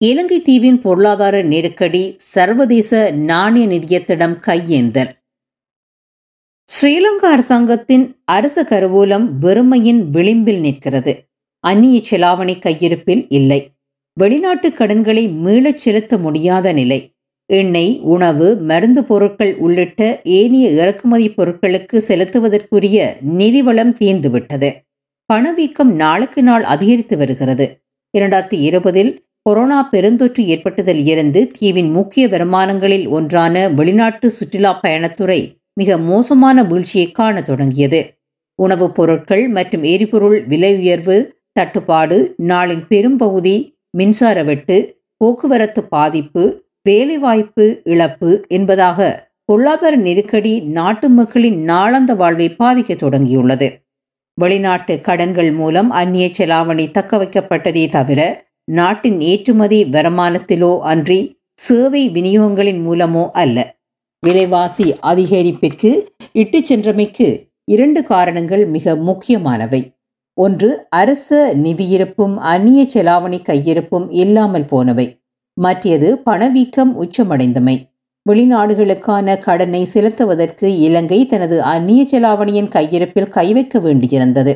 இலங்கை 0.00 0.38
தீவின் 0.42 0.80
பொருளாதார 0.80 1.42
நெருக்கடி 1.42 2.04
சர்வதேச 2.34 3.10
நாணய 3.12 3.66
நிதியத்திடம் 3.66 4.36
கையேந்தல். 4.46 5.12
ஸ்ரீலங்கா 6.74 7.30
அரசாங்கத்தின் 7.30 8.16
அரச 8.24 8.62
கருவூலம் 8.62 9.28
வெறுமையின் 9.42 10.08
விளிம்பில் 10.10 10.60
நிற்கிறது. 10.60 11.24
அந்நிய 11.60 12.00
செலாவணி 12.10 12.58
கையிருப்பில் 12.58 13.26
இல்லை. 13.28 13.70
வெளிநாட்டு 14.12 14.72
கடன்களை 14.72 15.28
மீளச் 15.28 15.74
செலுத்த 15.74 16.18
முடியாத 16.18 16.72
நிலை. 16.72 17.14
எண்ணெய் 17.46 18.00
உணவு 18.02 18.56
மருந்து 18.56 19.04
பொருட்கள் 19.04 19.56
உள்ளிட்ட 19.56 20.20
ஏனைய 20.24 20.68
இறக்குமதி 20.70 21.30
பொருட்களுக்கு 21.30 22.02
செலுத்துவதற்குரிய 22.08 23.16
நிதிவளம் 23.38 23.94
தீர்ந்துவிட்டது. 24.00 24.72
பணவீக்கம் 25.26 25.92
நாளுக்கு 25.92 26.42
நாள் 26.42 26.64
அதிகரித்து 26.64 27.16
வருகிறது. 27.16 27.82
இரண்டாயிரத்தி 28.18 28.60
இருபதில் 28.60 29.26
கொரோனா 29.42 29.88
பெருந்தொற்று 29.92 30.44
ஏற்பட்டதில் 30.44 31.06
இருந்து 31.06 31.46
தீவின் 31.58 31.90
முக்கிய 31.90 32.28
வருமானங்களில் 32.28 33.08
ஒன்றான 33.08 33.68
வெளிநாட்டு 33.68 34.30
சுற்றுலா 34.30 34.80
பயணத்துறை 34.82 35.62
மிக 35.74 35.98
மோசமான 35.98 36.64
வீழ்ச்சியை 36.64 37.10
காண 37.10 37.42
தொடங்கியது. 37.42 38.18
உணவுப் 38.54 38.94
பொருட்கள் 38.94 39.48
மற்றும் 39.48 39.82
எரிபொருள் 39.82 40.46
விலை 40.46 40.76
உயர்வு 40.76 41.16
தட்டுப்பாடு 41.52 42.34
நாளின் 42.42 42.84
பெரும்பகுதி 42.88 43.78
மின்சார 43.90 44.42
வெட்டு 44.42 44.76
போக்குவரத்து 45.16 45.84
பாதிப்பு 45.84 46.62
வேலைவாய்ப்பு 46.82 47.80
இழப்பு 47.84 48.44
என்பதாக 48.48 49.28
பொருளாதார 49.44 49.96
நெருக்கடி 49.96 50.60
நாட்டு 50.60 51.08
மக்களின் 51.08 51.64
நாளந்த 51.64 52.14
வாழ்வை 52.16 52.56
பாதிக்க 52.58 52.94
தொடங்கியுள்ளது. 52.94 53.68
வெளிநாட்டு 54.34 55.00
கடன்கள் 55.00 55.52
மூலம் 55.52 55.90
அந்நிய 55.90 56.30
செலாவணி 56.38 56.90
தக்க 56.90 57.16
வைக்கப்பட்டதே 57.16 57.88
தவிர 57.88 58.46
நாட்டின் 58.64 59.20
ஏற்றுமதி 59.20 59.84
வருமானத்திலோ 59.84 60.78
அன்றி 60.78 61.38
சேவை 61.54 62.10
விநியோகங்களின் 62.10 62.80
மூலமோ 62.86 63.30
அல்ல. 63.32 63.76
விலைவாசி 64.24 64.86
அதிகரிப்பிற்கு 65.02 65.90
இட்டு 66.32 66.64
சென்றமைக்கு 66.64 67.26
இரண்டு 67.64 68.02
காரணங்கள் 68.02 68.66
மிக 68.66 68.96
முக்கியமானவை. 68.96 69.80
ஒன்று 70.38 70.86
அரச 70.90 71.54
நிதியிருப்பும் 71.62 72.36
அந்நிய 72.52 72.82
செலாவணி 72.94 73.38
கையிருப்பும் 73.40 74.06
இல்லாமல் 74.10 74.64
போனவை. 74.64 75.06
மற்றது 75.56 76.08
பணவீக்கம் 76.18 76.92
உச்சமடைந்தமை. 77.02 77.76
வெளிநாடுகளுக்கான 78.30 79.36
கடனை 79.38 79.82
செலுத்துவதற்கு 79.92 80.64
இலங்கை 80.64 81.26
தனது 81.26 81.62
அந்நிய 81.62 82.06
செலாவணியின் 82.12 82.68
கையிருப்பில் 82.68 83.28
கை 83.28 83.52
வைக்க 83.52 83.78
வேண்டியிருந்தது. 83.78 84.54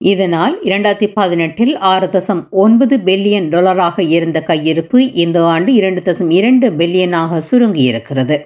இதனால் 0.00 0.58
இரண்டாயிரத்தி 0.62 1.12
பதினெட்டில் 1.14 1.76
ஆறு 1.76 2.06
தசம் 2.06 2.48
ஒன்பது 2.50 2.96
பில்லியன் 2.98 3.48
டாலராக 3.48 4.00
இருந்த 4.00 4.44
கையிருப்பு 4.46 4.98
இந்த 5.14 5.44
ஆண்டு 5.44 5.74
இரண்டு 5.74 6.00
தசம் 6.00 6.30
இரண்டு 6.30 6.70
பில்லியனாக 6.70 7.40
சுருங்கியிருக்கிறது. 7.50 8.36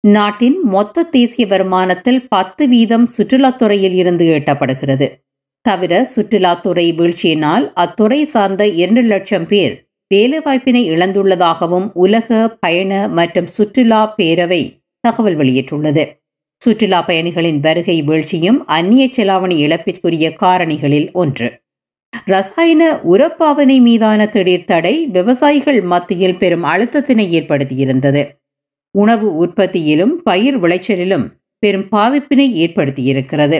நாட்டின் 0.00 0.58
மொத்த 0.64 1.02
தேசிய 1.02 1.46
வருமானத்தில் 1.46 2.26
பத்து 2.28 2.68
வீதம் 2.68 3.08
சுற்றுலாத்துறையில் 3.16 3.94
இருந்து 3.94 4.24
எட்டப்படுகிறது. 4.24 5.08
தவிர 5.60 6.08
சுற்றுலாத்துறை 6.16 6.86
வீழ்ச்சியினால் 6.94 7.72
அத்துறை 7.80 8.22
சார்ந்த 8.24 8.66
இரண்டு 8.66 9.02
லட்சம் 9.02 9.46
பேர் 9.46 9.74
வேலைவாய்ப்பினை 10.14 10.82
இழந்துள்ளதாகவும் 10.90 11.90
உலக 11.94 12.48
பயண 12.60 13.08
மற்றும் 13.08 13.46
சுற்றுலா 13.46 14.14
பேரவை 14.18 14.62
தகவல் 15.00 15.36
வெளியிட்டுள்ளது. 15.36 16.21
சுற்றுலா 16.62 17.00
பயணிகளின் 17.00 17.60
வருகை 17.60 17.96
வீழ்ச்சியும் 18.02 18.58
அந்நிய 18.66 19.04
செலாவணி 19.16 19.56
இழப்பிற்குரிய 19.64 20.26
காரணிகளில் 20.42 21.08
ஒன்று. 21.12 21.48
ரசாயன 22.26 22.82
உரப்பாவனை 23.12 23.76
மீதான 23.80 24.26
திடீர் 24.26 24.64
தடை 24.64 24.94
விவசாயிகள் 25.06 25.80
மத்தியில் 25.82 26.38
பெரும் 26.38 26.64
அழுத்தத்தினை 26.64 27.26
ஏற்படுத்தியிருந்தது. 27.38 28.22
உணவு 28.94 29.28
உற்பத்தியிலும் 29.36 30.14
பயிர் 30.22 30.58
விளைச்சலிலும் 30.58 31.26
பெரும் 31.58 31.88
பாதிப்பினை 31.88 32.46
ஏற்படுத்தியிருக்கிறது. 32.64 33.58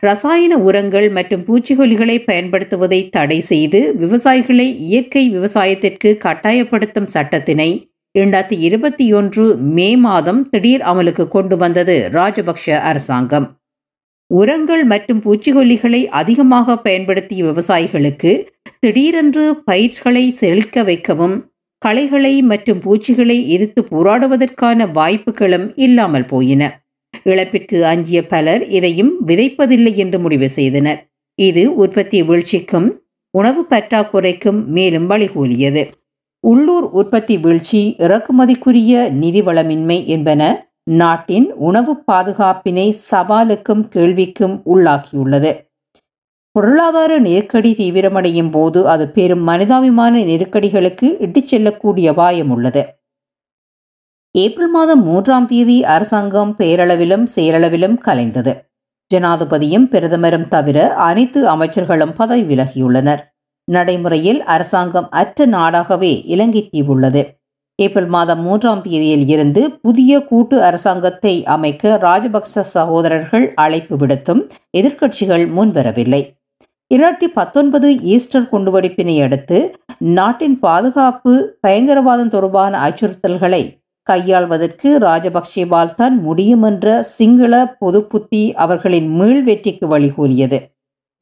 ரசாயன 0.00 0.56
உரங்கள் 0.58 1.08
மற்றும் 1.10 1.44
பூச்சிக்கொல்லிகளை 1.44 2.16
பயன்படுத்துவதை 2.26 3.00
தடை 3.10 3.38
செய்து 3.40 3.80
விவசாயிகளை 4.00 4.66
இயற்கை 4.78 5.24
விவசாயத்திற்கு 5.28 6.10
கட்டாயப்படுத்தும் 6.24 7.12
சட்டத்தினை 7.14 7.70
இரண்டாயிரத்தி 8.18 8.56
இருபத்தி 8.58 9.04
ஒன்று 9.12 9.42
மே 9.76 9.96
மாதம் 9.96 10.38
திடீர் 10.50 10.80
அமலுக்கு 10.80 11.24
கொண்டு 11.28 11.56
வந்தது 11.56 11.94
ராஜபக்ஷ 12.12 12.64
அரசாங்கம். 12.90 13.46
உரங்கள் 14.30 14.84
மற்றும் 14.84 15.20
பூச்சிக்கொல்லிகளை 15.24 16.00
அதிகமாக 16.20 16.76
பயன்படுத்திய 16.76 17.44
விவசாயிகளுக்கு 17.44 18.32
திடீரென்று 18.78 19.44
பயிர்களை 19.64 20.24
செழிக்க 20.30 20.82
வைக்கவும் 20.82 21.36
களைகளை 21.82 22.34
மற்றும் 22.42 22.80
பூச்சிகளை 22.80 23.38
எதிர்த்து 23.50 23.82
போராடுவதற்கான 23.92 24.88
வாய்ப்புகளும் 24.92 25.68
இல்லாமல் 25.76 26.26
போயின. 26.26 26.62
இழப்பிற்கு 27.24 27.78
அஞ்சிய 27.86 28.22
பலர் 28.26 28.64
இதையும் 28.68 29.12
விதைப்பதில்லை 29.26 29.94
என்று 29.94 30.18
முடிவு 30.18 30.48
செய்தனர். 30.48 31.00
இது 31.34 31.64
உற்பத்தி 31.74 32.20
வீழ்ச்சிக்கும் 32.22 32.88
உணவு 33.34 33.62
பற்றாக்குறைக்கும் 33.70 34.60
மேலும் 34.66 35.10
வழிகூலியது. 35.10 35.84
உள்ளூர் 36.48 36.84
உற்பத்தி 36.84 37.38
வீழ்ச்சி 37.38 37.94
இறக்குமதிக்குரிய 37.98 39.10
நிதி 39.10 39.42
வளமின்மை 39.42 40.06
என்பன 40.06 40.70
நாட்டின் 40.90 41.52
உணவு 41.52 42.02
பாதுகாப்பினை 42.12 42.96
சவாலுக்கும் 43.10 43.82
கேள்விக்கும் 43.94 44.60
உள்ளாக்கியுள்ளது. 44.66 45.50
பொருளாதார 46.50 47.18
நெருக்கடி 47.18 47.72
தீவிரமடையும் 47.72 48.50
போது 48.50 48.88
அது 48.88 49.08
பெரும் 49.08 49.42
மனிதாபிமான 49.42 50.18
நெருக்கடிகளுக்கு 50.18 51.16
இட்டுச் 51.18 51.46
செல்லக்கூடிய 51.46 52.10
அபாயம் 52.10 52.50
உள்ளது. 52.50 52.86
ஏப்ரல் 54.32 54.70
மாதம் 54.70 55.02
மூன்றாம் 55.02 55.46
தேதி 55.46 55.84
அரசாங்கம் 55.84 56.54
பேரளவிலும் 56.58 57.26
செயலளவிலும் 57.34 57.98
கலைந்தது. 58.04 58.54
ஜனாதிபதியும் 59.14 59.88
பிரதமரும் 59.88 60.48
தவிர 60.48 60.94
அனைத்து 60.94 61.48
அமைச்சர்களும் 61.48 62.14
பதவி 62.16 62.56
விலகியுள்ளனர். 62.56 63.20
நடைமுறையில் 63.68 64.40
அரசாங்கம் 64.46 65.08
அற்ற 65.20 65.46
நாடாகவே 65.46 66.12
இலங்கை 66.26 66.62
தீவு 66.68 66.92
உள்ளது. 66.94 67.22
ஏப்ரல் 67.78 68.08
மாதம் 68.08 68.40
மூன்றாம் 68.42 68.82
தேதியில் 68.82 69.26
இருந்து 69.28 69.62
புதிய 69.82 70.12
கூட்டு 70.22 70.56
அரசாங்கத்தை 70.62 71.34
அமைக்க 71.46 71.98
ராஜபக்ச 72.02 72.64
சகோதரர்கள் 72.74 73.46
அழைப்பு 73.54 73.96
விடுத்தும் 73.96 74.42
எதிர்க்கட்சிகள் 74.78 75.44
முன்வரவில்லை. 75.56 76.22
இரண்டாயிரத்தி 76.90 77.28
பத்தொன்பது 77.34 77.88
ஈஸ்டர் 78.12 78.48
குண்டுவெடிப்பினை 78.52 79.16
அடுத்து 79.22 79.58
நாட்டின் 80.16 80.56
பாதுகாப்பு 80.58 81.32
பயங்கரவாதம் 81.60 82.30
தொடர்பான 82.30 82.72
அச்சுறுத்தல்களை 82.78 83.62
கையாள்வதற்கு 84.06 84.88
ராஜபக்சேவால் 84.98 85.94
தான் 85.94 86.16
முடியும் 86.20 86.62
என்ற 86.62 87.02
சிங்கள 87.16 87.54
பொதுப்புத்தி 87.80 88.42
அவர்களின் 88.56 89.08
மீள் 89.18 89.42
வெற்றிக்கு 89.42 89.86
வழிகூறியது 89.88 90.58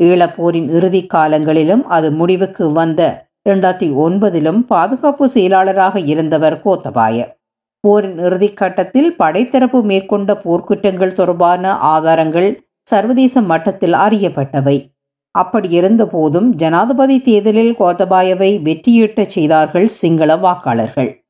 ஈழப்போரின் 0.03 0.69
இறுதி 0.69 1.07
காலங்களிலும் 1.07 1.87
அது 1.87 2.13
முடிவுக்கு 2.13 2.73
வந்த 2.73 3.29
இரண்டாயிரத்தி 3.49 3.89
ஒன்பதிலும் 3.95 4.61
பாதுகாப்பு 4.61 5.29
செயலாளராக 5.29 6.01
இருந்தவர் 6.01 6.61
கோத்தபாய. 6.65 7.35
போரின் 7.81 8.19
இறுதி 8.19 8.53
கட்டத்தில் 8.53 9.17
படைத்தரப்பு 9.17 9.83
மேற்கொண்ட 9.83 10.35
போர்க்குற்றங்கள் 10.35 11.13
தொடர்பான 11.13 11.73
ஆதாரங்கள் 11.73 12.69
சர்வதேச 12.83 13.41
மட்டத்தில் 13.41 13.93
அறியப்பட்டவை. 13.93 14.95
அப்படி 15.31 15.69
இருந்தபோதும் 15.69 16.49
ஜனாதிபதி 16.55 17.21
தேர்தலில் 17.21 17.77
கோத்தபாயவை 17.79 18.51
வெற்றியீட்டச் 18.63 19.29
செய்தார்கள் 19.29 19.87
சிங்கள 19.87 20.37
வாக்காளர்கள். 20.37 21.25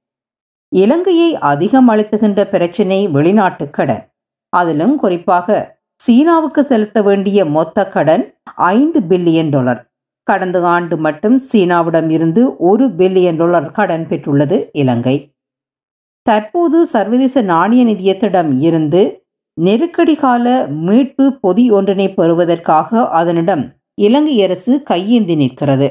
இலங்கையை 0.69 1.37
அதிகம் 1.37 1.91
அழுத்துகின்ற 1.91 2.45
பிரச்சினை 2.45 3.09
வெளிநாட்டு 3.09 3.71
கடன். 3.71 4.13
அதிலும் 4.49 4.97
குறிப்பாக 4.97 5.76
சீனாவுக்கு 6.07 6.63
செலுத்த 6.65 7.03
வேண்டிய 7.03 7.45
மொத்த 7.45 7.87
கடன் 7.87 8.25
ஐந்து 8.71 8.99
பில்லியன் 9.01 9.51
டாலர். 9.51 9.81
கடந்த 10.27 10.59
ஆண்டு 10.67 10.97
மட்டும் 10.97 11.41
சீனாவிடம் 11.53 12.11
இருந்து 12.11 12.43
ஒரு 12.57 12.85
பில்லியன் 12.99 13.37
டாலர் 13.37 13.69
கடன் 13.71 14.07
பெற்றுள்ளது 14.07 14.57
இலங்கை. 14.73 15.17
தற்போது 16.27 16.87
சர்வதேச 16.87 17.43
நாணய 17.43 17.85
நிதியத்திடம் 17.85 18.61
இருந்து 18.61 19.03
நெருக்கடி 19.55 20.15
கால 20.15 20.47
மீட்பு 20.87 21.25
பொதி 21.43 21.71
ஒன்றினை 21.71 22.09
பெறுவதற்காக 22.15 23.09
அதனிடம் 23.11 23.65
இலங்கை 24.01 24.43
அரசு 24.43 24.73
கையேந்தி 24.83 25.37
நிற்கிறது. 25.37 25.89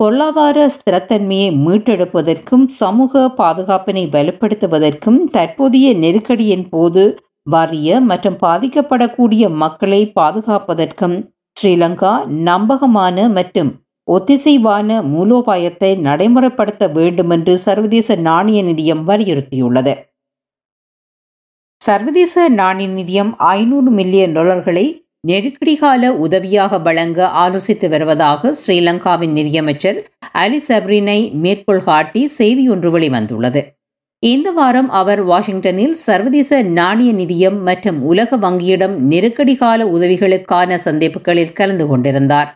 பொருளாதார 0.00 0.58
ஸ்திரத்தன்மையை 0.76 1.48
மீட்டெடுப்பதற்கும் 1.66 2.66
சமூக 2.80 3.28
பாதுகாப்பினை 3.38 4.04
வலுப்படுத்துவதற்கும் 4.14 5.18
தற்போதைய 5.30 5.88
நெருக்கடியின் 5.94 6.68
போது 6.70 7.02
வறிய 7.46 8.00
மற்றும் 8.00 8.36
பாதிக்கப்படக்கூடிய 8.42 9.48
மக்களை 9.48 10.12
பாதுகாப்பதற்கும் 10.14 11.16
ஸ்ரீலங்கா 11.56 12.12
நம்பகமான 12.26 13.28
மற்றும் 13.28 13.70
ஒத்திசைவான 14.08 15.00
மூலோபாயத்தை 15.02 15.90
நடைமுறைப்படுத்த 15.96 16.92
வேண்டுமென்று 16.92 17.58
சர்வதேச 17.58 18.16
நாணய 18.16 18.62
நிதியம் 18.62 19.02
வலியுறுத்தியுள்ளது. 19.08 19.94
சர்வதேச 21.80 22.48
நாணய 22.48 22.88
நிதியம் 22.88 23.32
ஐநூறு 23.38 23.90
மில்லியன் 23.90 24.32
டாலர்களை 24.32 24.86
நெருக்கடி 25.20 25.74
கால 25.76 26.12
உதவியாக 26.14 26.78
வழங்க 26.78 27.28
ஆலோசித்து 27.44 27.88
வருவதாக 27.88 28.52
ஸ்ரீலங்காவின் 28.52 29.32
நிதியமைச்சர் 29.32 29.98
அலி 30.32 30.60
சப்ரினை 30.68 31.20
மேற்கோள் 31.32 31.84
காட்டி 31.84 32.22
செய்தியொன்று 32.38 32.90
வெளிவந்துள்ளது. 32.90 33.62
இந்த 34.22 34.50
வாரம் 34.50 34.88
அவர் 34.90 35.20
வாஷிங்டனில் 35.24 35.92
சர்வதேச 35.92 36.62
நாணய 36.62 37.10
நிதியம் 37.12 37.62
மற்றும் 37.62 38.02
உலக 38.02 38.36
வங்கியிடம் 38.36 38.96
நெருக்கடி 39.12 39.54
கால 39.54 39.86
உதவிகளுக்கான 39.86 40.78
சந்திப்புகளில் 40.84 41.52
கலந்து 41.52 41.86
கொண்டிருந்தார். 41.86 42.50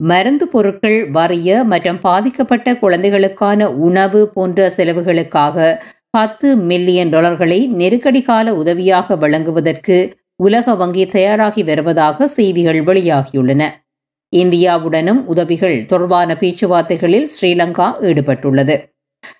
மருந்து 0.00 0.46
பொருட்கள் 0.48 1.10
வறிய 1.10 1.64
மற்றும் 1.64 2.00
பாதிக்கப்பட்ட 2.00 2.74
குழந்தைகளுக்கான 2.76 3.68
உணவு 3.88 4.22
போன்ற 4.28 4.70
செலவுகளுக்காக 4.76 5.76
பத்து 6.10 6.56
மில்லியன் 6.56 7.08
டாலர்களை 7.08 7.60
நெருக்கடி 7.66 8.22
கால 8.22 8.54
உதவியாக 8.54 9.16
வழங்குவதற்கு 9.16 10.16
உலக 10.36 10.74
வங்கி 10.74 11.06
தயாராகி 11.06 11.62
வருவதாக 11.62 12.28
செய்திகள் 12.28 12.82
வெளியாகியுள்ளன. 12.82 13.62
இந்தியாவுடனும் 14.32 15.24
உதவிகள் 15.24 15.78
தொடர்பான 15.86 16.34
பேச்சுவார்த்தைகளில் 16.34 17.30
ஸ்ரீலங்கா 17.36 17.90
ஈடுபட்டுள்ளது. 18.00 18.76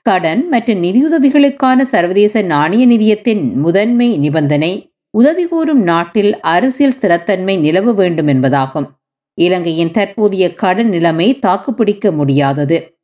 கடன் 0.03 0.49
மற்றும் 0.49 0.83
நிதியுதவிகளுக்கான 0.83 1.81
சர்வதேச 1.81 2.43
நாணய 2.43 2.87
நிதியத்தின் 2.87 3.53
முதன்மை 3.53 4.19
நிபந்தனை 4.19 4.93
உதவி 5.11 5.49
கோரும் 5.49 5.83
நாட்டில் 5.83 6.41
அரசியல் 6.41 6.95
ஸ்திரத்தன்மை 7.01 7.59
நிலவ 7.59 7.93
வேண்டும் 7.93 8.27
என்பதாகும். 8.27 8.87
இலங்கையின் 9.35 9.91
தற்போதைய 9.91 10.55
கடன் 10.55 10.89
நிலைமை 10.89 11.39
தாக்குப்பிடிக்க 11.39 12.13
முடியாதது. 12.13 12.95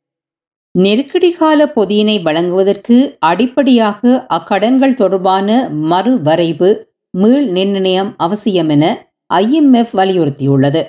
நெருக்கடி 0.71 1.31
கால 1.31 1.71
பொதியினை 1.75 2.21
வழங்குவதற்கு 2.21 3.15
அடிப்படையாக 3.19 4.25
அக்கடன்கள் 4.29 4.93
தொடர்பான 4.93 5.69
மறுவரைவு 5.69 6.83
மீள் 7.09 7.47
நிர்ணயம் 7.47 8.13
அவசியம் 8.17 8.69
என 8.69 9.13
ஐஎம்எஃப் 9.33 9.93
வலியுறுத்தியுள்ளது. 9.93 10.81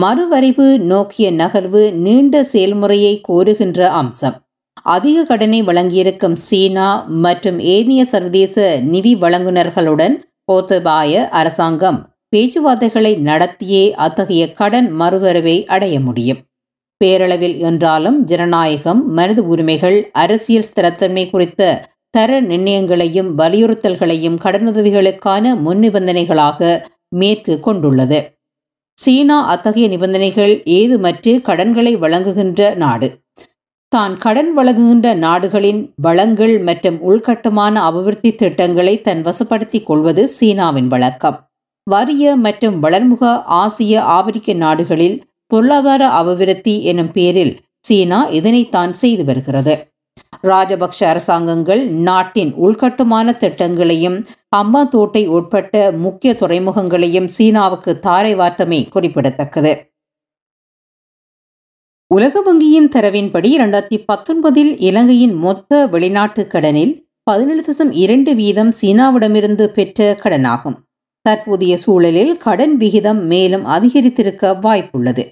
மறுவரைவு 0.00 0.78
நோக்கிய 0.78 1.32
நகர்வு 1.32 1.92
நீண்ட 1.92 2.44
செயல்முறையை 2.44 3.20
கோருகின்ற 3.28 3.80
அம்சம். 3.80 4.43
அதிக 4.82 5.24
கடனை 5.24 5.62
வழங்கியிருக்கும் 5.62 6.34
சீனா 6.34 7.04
மற்றும் 7.04 7.58
ஏனைய 7.58 8.04
சர்வதேச 8.04 8.80
நிதி 8.80 9.16
வழங்குநர்களுடன் 9.16 10.20
கோத்தபாய 10.52 11.28
அரசாங்கம் 11.28 12.12
பேச்சுவார்த்தைகளை 12.36 13.16
நடத்தியே 13.16 13.90
அத்தகைய 13.90 14.52
கடன் 14.52 14.92
மறுவரவை 14.92 15.64
அடைய 15.64 16.00
முடியும். 16.00 16.38
பேரளவில் 17.04 17.58
என்றாலும் 17.58 18.24
ஜனநாயகம் 18.24 19.12
மனித 19.12 19.42
உரிமைகள் 19.42 20.10
அரசியல் 20.12 20.64
ஸ்திரத்தன்மை 20.74 21.30
குறித்த 21.30 21.90
தர 22.10 22.40
நிர்ணயங்களையும் 22.40 23.30
வலியுறுத்தல்களையும் 23.38 24.38
கடனுதவிகளுக்கான 24.44 25.54
முன் 25.60 25.80
நிபந்தனைகளாக 25.80 26.80
மேற்கு 27.08 27.60
கொண்டுள்ளது. 27.60 28.36
சீனா 28.94 29.46
அத்தகைய 29.46 29.88
நிபந்தனைகள் 29.88 30.62
ஏதுமற்று 30.64 31.40
கடன்களை 31.40 31.96
வழங்குகின்ற 31.96 32.74
நாடு. 32.74 33.23
தான் 33.94 34.14
கடன் 34.16 34.50
வழங்குகின்ற 34.54 35.08
நாடுகளின் 35.24 35.80
வளங்கள் 36.06 36.54
மற்றும் 36.68 36.98
உள்கட்டுமான 37.08 37.74
அபிவிருத்தி 37.88 38.30
திட்டங்களை 38.34 38.94
தன் 39.00 39.22
வசப்படுத்திக் 39.22 39.86
கொள்வது 39.88 40.22
சீனாவின் 40.38 40.88
வழக்கம். 40.94 41.36
வறிய 41.86 42.34
மற்றும் 42.46 42.76
வளர்முக 42.82 43.32
ஆசிய 43.62 44.02
ஆப்பிரிக்க 44.16 44.52
நாடுகளில் 44.64 45.16
பொருளாதார 45.46 46.02
அபிவிருத்தி 46.20 46.74
எனும் 46.82 47.12
பேரில் 47.12 47.54
சீனா 47.88 48.20
இதனைத்தான் 48.38 48.94
செய்து 49.02 49.24
வருகிறது. 49.24 49.74
ராஜபக்ஷ 50.46 51.00
அரசாங்கங்கள் 51.12 51.82
நாட்டின் 52.08 52.52
உள்கட்டுமான 52.64 53.36
திட்டங்களையும் 53.42 54.18
அம்பாத்தோட்டை 54.56 55.22
உட்பட்ட 55.36 55.74
முக்கிய 56.04 56.32
துறைமுகங்களையும் 56.40 57.28
சீனாவுக்கு 57.36 57.92
தாரை 58.06 58.32
வார்த்தமை 58.36 58.80
குறிப்பிடத்தக்கது. 58.94 59.72
உலக 62.10 62.40
வங்கியின் 62.40 62.88
தரவின்படி 62.94 63.48
இரண்டாயிரத்தி 63.58 63.98
பத்தொன்பதில் 64.12 64.76
இலங்கையின் 64.78 65.34
மொத்த 65.34 65.86
வெளிநாட்டு 65.86 66.46
கடனில் 66.46 67.08
பதினேழு 67.22 67.62
தசம் 67.62 67.92
இரண்டு 67.92 68.34
வீதம் 68.34 68.72
சீனாவிடமிருந்து 68.80 69.66
பெற்ற 69.66 70.18
கடனாகும். 70.22 70.76
தற்போதைய 71.22 71.76
சூழலில் 71.76 72.36
கடன் 72.36 72.76
விகிதம் 72.76 73.26
மேலும் 73.26 73.64
அதிகரித்திருக்க 73.66 74.52
வாய்ப்புள்ளது. 74.62 75.24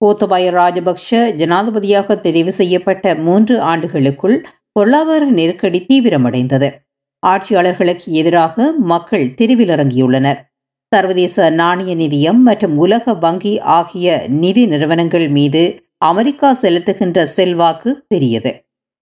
கோத்தபாய 0.00 0.50
ராஜபக்ஷ 0.50 1.22
ஜனாதிபதியாக 1.36 2.18
தெரிவு 2.22 2.48
செய்யப்பட்ட 2.48 3.14
மூன்று 3.14 3.60
ஆண்டுகளுக்குள் 3.60 4.46
பொருளாதார 4.72 5.24
நெருக்கடி 5.24 5.86
தீவிரமடைந்தது. 5.88 6.70
ஆட்சியாளர்களுக்கு 7.26 8.12
எதிராக 8.12 8.72
மக்கள் 8.72 9.26
தெருவிலிறங்கியுள்ளனர். 9.38 10.38
சர்வதேச 10.92 11.50
நாணய 11.50 11.94
நிதியம் 11.96 12.40
மற்றும் 12.42 12.76
உலக 12.78 13.14
வங்கி 13.14 13.58
ஆகிய 13.58 14.26
நிதி 14.28 14.66
நிறுவனங்கள் 14.66 15.28
மீது 15.28 15.62
அமெரிக்கா 16.00 16.48
செலுத்துகின்ற 16.62 17.24
செல்வாக்கு 17.36 17.90
பெரியது. 18.08 18.50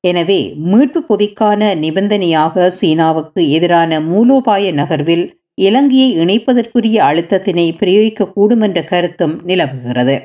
எனவே 0.05 0.41
மீட்பு 0.71 1.01
பொதிக்கான 1.09 1.75
நிபந்தனையாக 1.75 2.71
சீனாவுக்கு 2.71 3.43
எதிரான 3.51 4.01
மூலோபாய 4.01 4.73
நகர்வில் 4.73 5.27
இலங்கையை 5.55 6.09
இணைப்பதற்குரிய 6.19 6.97
அழுத்தத்தினை 7.09 7.67
பிரயோகிக்கக்கூடும் 7.81 8.61
என்ற 8.61 8.81
கருத்தும் 8.83 9.35
நிலவுகிறது. 9.45 10.17